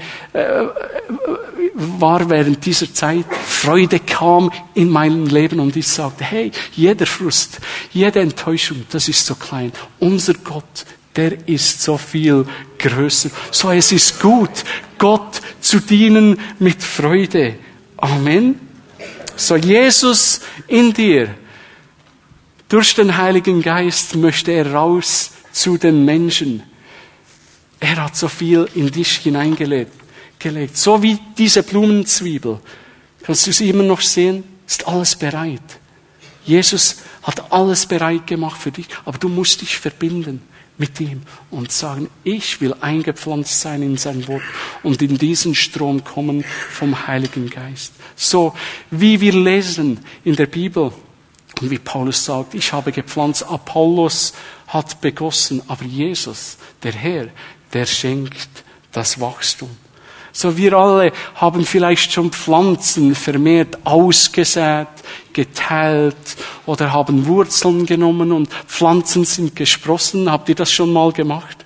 war 1.72 2.28
während 2.28 2.66
dieser 2.66 2.92
Zeit? 2.92 3.24
Freude 3.46 4.00
kam 4.00 4.50
in 4.74 4.90
mein 4.90 5.24
Leben 5.24 5.58
und 5.60 5.74
ich 5.74 5.88
sagte, 5.88 6.22
hey, 6.22 6.52
jeder 6.72 7.06
Frust, 7.06 7.60
jede 7.94 8.20
Enttäuschung, 8.20 8.84
das 8.90 9.08
ist 9.08 9.24
so 9.24 9.34
klein. 9.36 9.72
Unser 10.00 10.34
Gott, 10.34 10.84
der 11.16 11.48
ist 11.48 11.80
so 11.80 11.96
viel 11.96 12.44
größer. 12.78 13.30
So, 13.50 13.70
es 13.70 13.90
ist 13.90 14.20
gut, 14.20 14.64
Gott 14.98 15.40
zu 15.62 15.80
dienen 15.80 16.38
mit 16.58 16.82
Freude. 16.82 17.54
Amen. 18.04 18.60
So, 19.34 19.56
Jesus 19.56 20.42
in 20.68 20.92
dir, 20.92 21.34
durch 22.68 22.94
den 22.94 23.16
Heiligen 23.16 23.62
Geist 23.62 24.14
möchte 24.14 24.52
er 24.52 24.74
raus 24.74 25.30
zu 25.52 25.78
den 25.78 26.04
Menschen. 26.04 26.62
Er 27.80 28.04
hat 28.04 28.14
so 28.14 28.28
viel 28.28 28.68
in 28.74 28.90
dich 28.90 29.16
hineingelegt. 29.16 29.92
Gelegt. 30.38 30.76
So 30.76 31.02
wie 31.02 31.18
diese 31.38 31.62
Blumenzwiebel. 31.62 32.60
Kannst 33.22 33.46
du 33.46 33.52
sie 33.52 33.70
immer 33.70 33.84
noch 33.84 34.02
sehen? 34.02 34.44
Ist 34.66 34.86
alles 34.86 35.16
bereit. 35.16 35.62
Jesus 36.44 36.96
hat 37.22 37.50
alles 37.50 37.86
bereit 37.86 38.26
gemacht 38.26 38.60
für 38.60 38.70
dich, 38.70 38.86
aber 39.06 39.16
du 39.16 39.30
musst 39.30 39.62
dich 39.62 39.78
verbinden 39.78 40.42
mit 40.76 41.00
ihm 41.00 41.22
und 41.50 41.70
sagen, 41.70 42.08
ich 42.24 42.60
will 42.60 42.74
eingepflanzt 42.80 43.60
sein 43.60 43.82
in 43.82 43.96
sein 43.96 44.26
Wort 44.26 44.42
und 44.82 45.02
in 45.02 45.18
diesen 45.18 45.54
Strom 45.54 46.02
kommen 46.02 46.44
vom 46.70 47.06
Heiligen 47.06 47.48
Geist. 47.48 47.92
So 48.16 48.54
wie 48.90 49.20
wir 49.20 49.32
lesen 49.32 50.04
in 50.24 50.36
der 50.36 50.46
Bibel 50.46 50.92
und 51.60 51.70
wie 51.70 51.78
Paulus 51.78 52.24
sagt, 52.24 52.54
ich 52.54 52.72
habe 52.72 52.90
gepflanzt, 52.90 53.44
Apollos 53.44 54.34
hat 54.66 55.00
begossen, 55.00 55.62
aber 55.68 55.84
Jesus, 55.84 56.58
der 56.82 56.92
Herr, 56.92 57.28
der 57.72 57.86
schenkt 57.86 58.48
das 58.90 59.20
Wachstum. 59.20 59.70
So 60.36 60.56
wir 60.56 60.72
alle 60.72 61.12
haben 61.36 61.64
vielleicht 61.64 62.12
schon 62.12 62.32
Pflanzen 62.32 63.14
vermehrt 63.14 63.78
ausgesät, 63.84 64.88
geteilt 65.32 66.16
oder 66.66 66.92
haben 66.92 67.26
Wurzeln 67.26 67.86
genommen 67.86 68.32
und 68.32 68.48
Pflanzen 68.66 69.24
sind 69.24 69.54
gesprossen. 69.54 70.28
Habt 70.28 70.48
ihr 70.48 70.56
das 70.56 70.72
schon 70.72 70.92
mal 70.92 71.12
gemacht? 71.12 71.64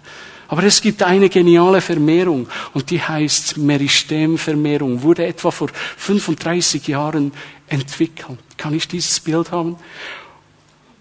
Aber 0.49 0.65
es 0.65 0.83
gibt 0.83 1.03
eine 1.03 1.31
geniale 1.31 1.81
Vermehrung 1.81 2.47
und 2.75 2.91
die 2.91 3.01
heißt 3.01 3.57
Meristem-Vermehrung. 3.57 5.03
Wurde 5.03 5.27
etwa 5.27 5.51
vor 5.51 5.69
35 5.97 6.89
Jahren 6.89 7.33
entwickelt. 7.69 8.39
Kann 8.59 8.75
ich 8.75 8.87
dieses 8.87 9.19
Bild 9.21 9.51
haben? 9.51 9.77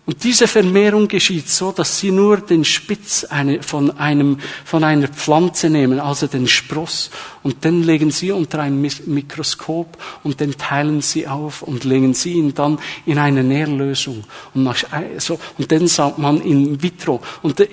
Und 0.08 0.24
diese 0.24 0.47
Vermehrung 0.47 1.10
geschieht 1.10 1.49
so, 1.49 1.74
dass 1.74 1.99
sie 1.99 2.12
nur 2.12 2.38
den 2.38 2.64
Spitz 2.64 3.28
von, 3.60 3.97
einem, 3.97 4.39
von 4.64 4.86
einer 4.86 5.10
Pflanze 5.10 5.70
nehmen, 5.70 5.99
also 5.99 6.28
den 6.28 6.47
Spross, 6.47 7.12
und 7.43 7.66
den 7.66 7.84
legen 7.84 8.10
sie 8.10 8.32
unter 8.32 8.62
ein 8.62 8.82
Mikroskop 8.82 9.97
und 10.24 10.39
den 10.39 10.58
teilen 10.58 11.01
sie 11.01 11.28
auf 11.28 11.62
und 11.62 11.84
legen 11.84 12.14
sie 12.14 12.36
ihn 12.36 12.53
dann 12.53 12.80
in 13.05 13.18
eine 13.18 13.43
Nährlösung. 13.43 14.24
Und, 14.53 14.64
nach, 14.64 14.78
so, 15.18 15.39
und 15.58 15.70
den 15.70 15.89
sagt 15.89 16.18
man 16.20 16.39
in 16.39 16.82
vitro. 16.82 17.22
Und 17.41 17.68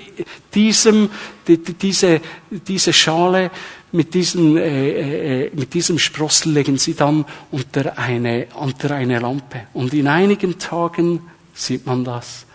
diesem, 0.52 1.10
die, 1.46 1.58
diese, 1.58 2.20
diese 2.50 2.92
Schale 2.92 3.52
mit 3.92 4.12
diesem, 4.12 4.56
äh, 4.56 5.44
äh, 5.44 5.50
mit 5.54 5.72
diesem 5.72 6.00
Spross 6.00 6.46
legen 6.46 6.78
sie 6.78 6.94
dann 6.94 7.26
unter 7.52 7.96
eine, 7.96 8.48
unter 8.56 8.92
eine 8.92 9.20
Lampe. 9.20 9.68
Und 9.72 9.94
in 9.94 10.08
einigen 10.08 10.58
Tagen 10.58 11.20
sieht 11.54 11.86
man 11.86 12.04
das. 12.04 12.46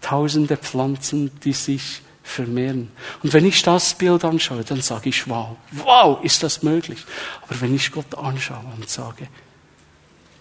Tausende 0.00 0.56
Pflanzen, 0.56 1.30
die 1.42 1.52
sich 1.52 2.02
vermehren. 2.22 2.90
Und 3.22 3.32
wenn 3.32 3.46
ich 3.46 3.62
das 3.62 3.94
Bild 3.94 4.24
anschaue, 4.24 4.62
dann 4.62 4.80
sage 4.80 5.08
ich, 5.08 5.28
wow, 5.28 5.56
wow, 5.72 6.22
ist 6.22 6.42
das 6.42 6.62
möglich. 6.62 7.04
Aber 7.42 7.60
wenn 7.60 7.74
ich 7.74 7.90
Gott 7.90 8.14
anschaue 8.16 8.64
und 8.76 8.88
sage, 8.88 9.28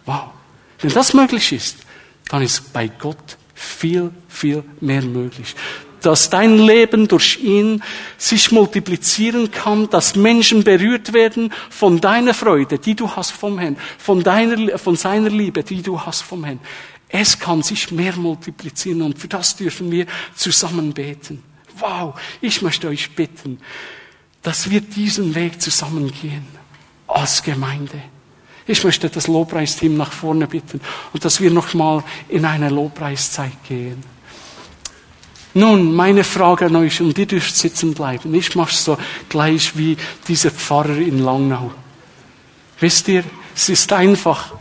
wow, 0.06 0.26
wenn 0.82 0.92
das 0.92 1.14
möglich 1.14 1.52
ist, 1.52 1.78
dann 2.30 2.42
ist 2.42 2.74
bei 2.74 2.88
Gott 2.88 3.38
viel, 3.56 4.12
viel 4.28 4.64
mehr 4.80 5.02
möglich. 5.02 5.56
Dass 6.02 6.30
dein 6.30 6.60
Leben 6.60 7.08
durch 7.08 7.40
ihn 7.42 7.82
sich 8.18 8.52
multiplizieren 8.52 9.50
kann, 9.50 9.90
dass 9.90 10.16
Menschen 10.16 10.64
berührt 10.64 11.14
werden 11.14 11.52
von 11.70 12.00
deiner 12.00 12.36
Freude, 12.36 12.78
die 12.78 12.96
du 12.96 13.10
hast 13.16 13.32
vom 13.32 13.58
Herrn, 13.58 13.78
von 13.98 14.24
deiner, 14.24 14.78
von 14.78 14.96
seiner 14.96 15.30
Liebe, 15.30 15.64
die 15.64 15.82
du 15.82 16.00
hast 16.00 16.22
vom 16.22 16.44
Herrn. 16.44 16.60
Es 17.10 17.40
kann 17.40 17.64
sich 17.64 17.92
mehr 17.92 18.16
multiplizieren 18.16 19.02
und 19.02 19.18
für 19.18 19.28
das 19.28 19.56
dürfen 19.56 19.92
wir 19.92 20.06
zusammen 20.36 20.94
beten. 20.94 21.44
Wow, 21.80 22.20
ich 22.42 22.62
möchte 22.62 22.88
euch 22.88 23.16
bitten, 23.16 23.60
dass 24.42 24.70
wir 24.70 24.82
diesen 24.82 25.36
Weg 25.36 25.62
zusammen 25.62 26.12
gehen 26.12 26.46
als 27.08 27.44
Gemeinde. 27.44 28.02
Ich 28.66 28.84
möchte 28.84 29.10
das 29.10 29.28
Lobpreisteam 29.28 29.96
nach 29.96 30.12
vorne 30.12 30.48
bitten 30.48 30.82
und 31.14 31.24
dass 31.24 31.40
wir 31.40 31.52
nochmal 31.52 32.04
in 32.28 32.44
eine 32.44 32.70
Lobpreiszeit 32.70 33.64
gehen. 33.68 34.04
Nun, 35.54 35.96
meine 35.96 36.24
Frage 36.24 36.66
an 36.66 36.76
euch, 36.76 37.02
und 37.02 37.18
ihr 37.18 37.26
dürft 37.26 37.56
sitzen 37.56 37.94
bleiben. 37.94 38.34
Ich 38.36 38.56
mache 38.56 38.76
so 38.76 38.98
gleich 39.28 39.76
wie 39.76 39.98
dieser 40.28 40.52
Pfarrer 40.52 40.98
in 40.98 41.20
Langnau. 41.20 41.72
Wisst 42.80 43.08
ihr, 43.08 43.24
es 43.56 43.70
ist 43.70 43.92
einfach, 43.92 44.54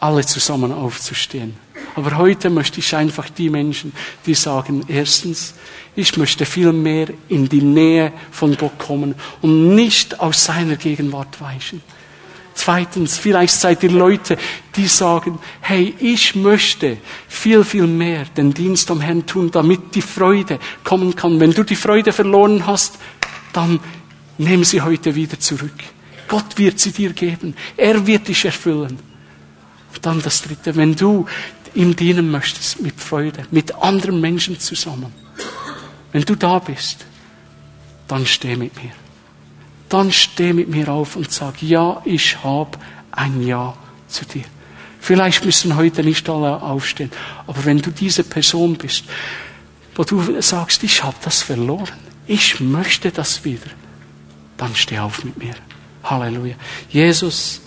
alle 0.00 0.26
zusammen 0.26 0.70
aufzustehen. 0.70 1.63
Aber 1.94 2.16
heute 2.18 2.50
möchte 2.50 2.80
ich 2.80 2.94
einfach 2.96 3.28
die 3.28 3.50
Menschen, 3.50 3.92
die 4.26 4.34
sagen, 4.34 4.84
erstens, 4.88 5.54
ich 5.94 6.16
möchte 6.16 6.44
viel 6.44 6.72
mehr 6.72 7.08
in 7.28 7.48
die 7.48 7.62
Nähe 7.62 8.12
von 8.32 8.56
Gott 8.56 8.78
kommen 8.78 9.14
und 9.42 9.74
nicht 9.74 10.18
aus 10.18 10.44
seiner 10.44 10.76
Gegenwart 10.76 11.40
weichen. 11.40 11.82
Zweitens, 12.54 13.18
vielleicht 13.18 13.54
seid 13.54 13.82
ihr 13.82 13.90
Leute, 13.90 14.38
die 14.76 14.86
sagen, 14.86 15.38
hey, 15.60 15.94
ich 15.98 16.34
möchte 16.36 16.98
viel, 17.28 17.64
viel 17.64 17.86
mehr 17.86 18.24
den 18.36 18.54
Dienst 18.54 18.90
am 18.90 19.00
Herrn 19.00 19.26
tun, 19.26 19.50
damit 19.50 19.94
die 19.94 20.02
Freude 20.02 20.58
kommen 20.84 21.16
kann. 21.16 21.40
Wenn 21.40 21.52
du 21.52 21.64
die 21.64 21.76
Freude 21.76 22.12
verloren 22.12 22.66
hast, 22.66 22.98
dann 23.52 23.80
nimm 24.38 24.62
sie 24.64 24.80
heute 24.80 25.14
wieder 25.14 25.38
zurück. 25.38 25.74
Gott 26.28 26.56
wird 26.56 26.78
sie 26.78 26.92
dir 26.92 27.12
geben. 27.12 27.54
Er 27.76 28.06
wird 28.06 28.28
dich 28.28 28.44
erfüllen. 28.44 28.98
Und 29.94 30.06
dann 30.06 30.22
das 30.22 30.42
Dritte, 30.42 30.74
wenn 30.76 30.94
du 30.94 31.26
ihm 31.74 31.96
dienen 31.96 32.30
möchtest 32.30 32.80
mit 32.80 33.00
Freude, 33.00 33.46
mit 33.50 33.74
anderen 33.74 34.20
Menschen 34.20 34.58
zusammen, 34.58 35.12
wenn 36.12 36.22
du 36.22 36.34
da 36.34 36.58
bist, 36.58 37.04
dann 38.08 38.26
steh 38.26 38.56
mit 38.56 38.82
mir. 38.82 38.92
Dann 39.88 40.12
steh 40.12 40.52
mit 40.52 40.68
mir 40.68 40.88
auf 40.88 41.16
und 41.16 41.30
sag, 41.30 41.62
ja, 41.62 42.00
ich 42.04 42.42
habe 42.42 42.78
ein 43.10 43.42
Ja 43.42 43.76
zu 44.08 44.24
dir. 44.24 44.44
Vielleicht 45.00 45.44
müssen 45.44 45.76
heute 45.76 46.02
nicht 46.02 46.28
alle 46.28 46.62
aufstehen, 46.62 47.10
aber 47.46 47.64
wenn 47.64 47.78
du 47.78 47.90
diese 47.90 48.24
Person 48.24 48.76
bist, 48.76 49.04
wo 49.94 50.04
du 50.04 50.40
sagst, 50.40 50.82
ich 50.82 51.02
habe 51.04 51.16
das 51.22 51.42
verloren, 51.42 51.98
ich 52.26 52.60
möchte 52.60 53.10
das 53.10 53.44
wieder, 53.44 53.70
dann 54.56 54.74
steh 54.74 54.98
auf 54.98 55.24
mit 55.24 55.36
mir. 55.36 55.54
Halleluja. 56.04 56.54
Jesus, 56.88 57.60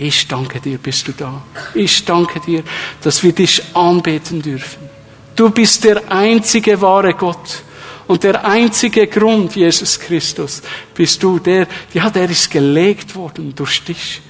ich 0.00 0.26
danke 0.26 0.60
dir, 0.60 0.78
bist 0.78 1.06
du 1.08 1.12
da. 1.12 1.42
Ich 1.74 2.06
danke 2.06 2.40
dir, 2.40 2.62
dass 3.02 3.22
wir 3.22 3.32
dich 3.32 3.62
anbeten 3.74 4.40
dürfen. 4.40 4.88
Du 5.36 5.50
bist 5.50 5.84
der 5.84 6.10
einzige 6.10 6.80
wahre 6.80 7.12
Gott. 7.12 7.62
Und 8.06 8.24
der 8.24 8.42
einzige 8.44 9.06
Grund, 9.06 9.54
Jesus 9.54 10.00
Christus, 10.00 10.62
bist 10.94 11.22
du, 11.22 11.38
der, 11.38 11.68
ja, 11.92 12.08
der 12.08 12.30
ist 12.30 12.50
gelegt 12.50 13.14
worden 13.14 13.54
durch 13.54 13.84
dich. 13.84 14.22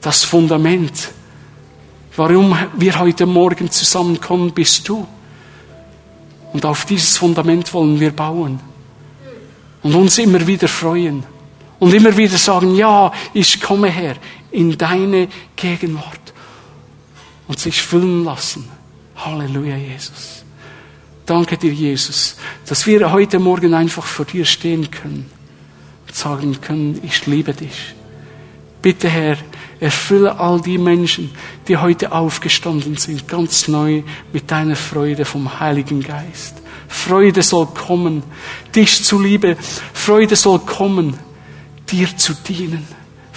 Das 0.00 0.22
Fundament, 0.22 1.10
warum 2.16 2.56
wir 2.76 2.98
heute 3.00 3.26
Morgen 3.26 3.68
zusammenkommen, 3.68 4.52
bist 4.52 4.88
du. 4.88 5.06
Und 6.52 6.64
auf 6.64 6.84
dieses 6.84 7.16
Fundament 7.18 7.74
wollen 7.74 7.98
wir 7.98 8.12
bauen. 8.12 8.60
Und 9.82 9.94
uns 9.96 10.18
immer 10.18 10.46
wieder 10.46 10.68
freuen. 10.68 11.24
Und 11.80 11.92
immer 11.92 12.16
wieder 12.16 12.38
sagen, 12.38 12.76
ja, 12.76 13.12
ich 13.34 13.60
komme 13.60 13.90
her 13.90 14.14
in 14.52 14.78
deine 14.78 15.28
Gegenwart. 15.56 16.20
Und 17.48 17.58
sich 17.58 17.82
füllen 17.82 18.24
lassen. 18.24 18.68
Halleluja, 19.16 19.76
Jesus. 19.76 20.44
Danke 21.26 21.56
dir, 21.56 21.72
Jesus, 21.72 22.36
dass 22.66 22.86
wir 22.86 23.12
heute 23.12 23.38
Morgen 23.38 23.74
einfach 23.74 24.04
vor 24.04 24.24
dir 24.24 24.44
stehen 24.44 24.90
können 24.90 25.30
und 26.06 26.14
sagen 26.14 26.60
können, 26.60 27.00
ich 27.04 27.26
liebe 27.26 27.52
dich. 27.52 27.94
Bitte, 28.80 29.08
Herr, 29.08 29.36
erfülle 29.78 30.38
all 30.38 30.60
die 30.60 30.78
Menschen, 30.78 31.30
die 31.68 31.76
heute 31.76 32.12
aufgestanden 32.12 32.96
sind, 32.96 33.28
ganz 33.28 33.68
neu 33.68 34.02
mit 34.32 34.50
deiner 34.50 34.76
Freude 34.76 35.24
vom 35.24 35.60
Heiligen 35.60 36.02
Geist. 36.02 36.56
Freude 36.88 37.42
soll 37.42 37.66
kommen, 37.66 38.22
dich 38.74 39.04
zu 39.04 39.20
liebe. 39.20 39.56
Freude 39.92 40.36
soll 40.36 40.58
kommen, 40.58 41.18
dir 41.90 42.16
zu 42.16 42.34
dienen. 42.34 42.86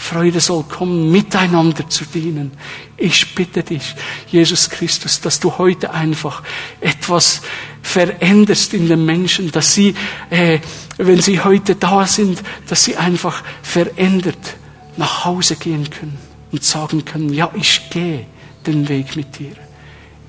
Freude 0.06 0.40
soll 0.40 0.64
kommen, 0.64 1.12
miteinander 1.12 1.90
zu 1.90 2.06
dienen. 2.06 2.52
Ich 2.96 3.34
bitte 3.34 3.64
dich, 3.64 3.96
Jesus 4.28 4.70
Christus, 4.70 5.20
dass 5.20 5.40
du 5.40 5.58
heute 5.58 5.92
einfach 5.92 6.44
etwas 6.80 7.42
veränderst 7.82 8.76
in 8.76 8.88
den 8.88 9.04
Menschen, 9.04 9.52
dass 9.52 9.74
sie, 9.74 9.96
äh, 10.30 10.60
wenn 10.98 11.22
sie 11.22 11.40
heute 11.40 11.74
da 11.76 12.06
sind, 12.06 12.44
dass 12.68 12.84
sie 12.84 12.98
einfach 12.98 13.44
verändert 13.64 14.58
nach 14.96 15.26
Hause 15.26 15.56
gehen 15.56 15.90
können 15.90 16.20
und 16.52 16.64
sagen 16.64 17.04
können, 17.04 17.34
ja, 17.34 17.50
ich 17.56 17.90
gehe 17.90 18.28
den 18.68 18.88
Weg 18.88 19.16
mit 19.16 19.40
dir. 19.40 19.54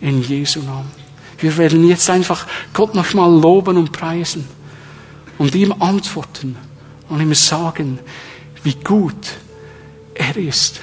In 0.01 0.23
Jesu 0.23 0.63
Namen. 0.63 0.91
Wir 1.39 1.55
werden 1.59 1.87
jetzt 1.87 2.09
einfach 2.09 2.47
Gott 2.73 2.95
nochmal 2.95 3.31
loben 3.31 3.77
und 3.77 3.93
preisen 3.93 4.49
und 5.37 5.55
ihm 5.55 5.75
antworten 5.81 6.57
und 7.09 7.21
ihm 7.21 7.35
sagen, 7.35 7.99
wie 8.63 8.75
gut 8.75 9.37
er 10.19 10.37
ist 10.37 10.81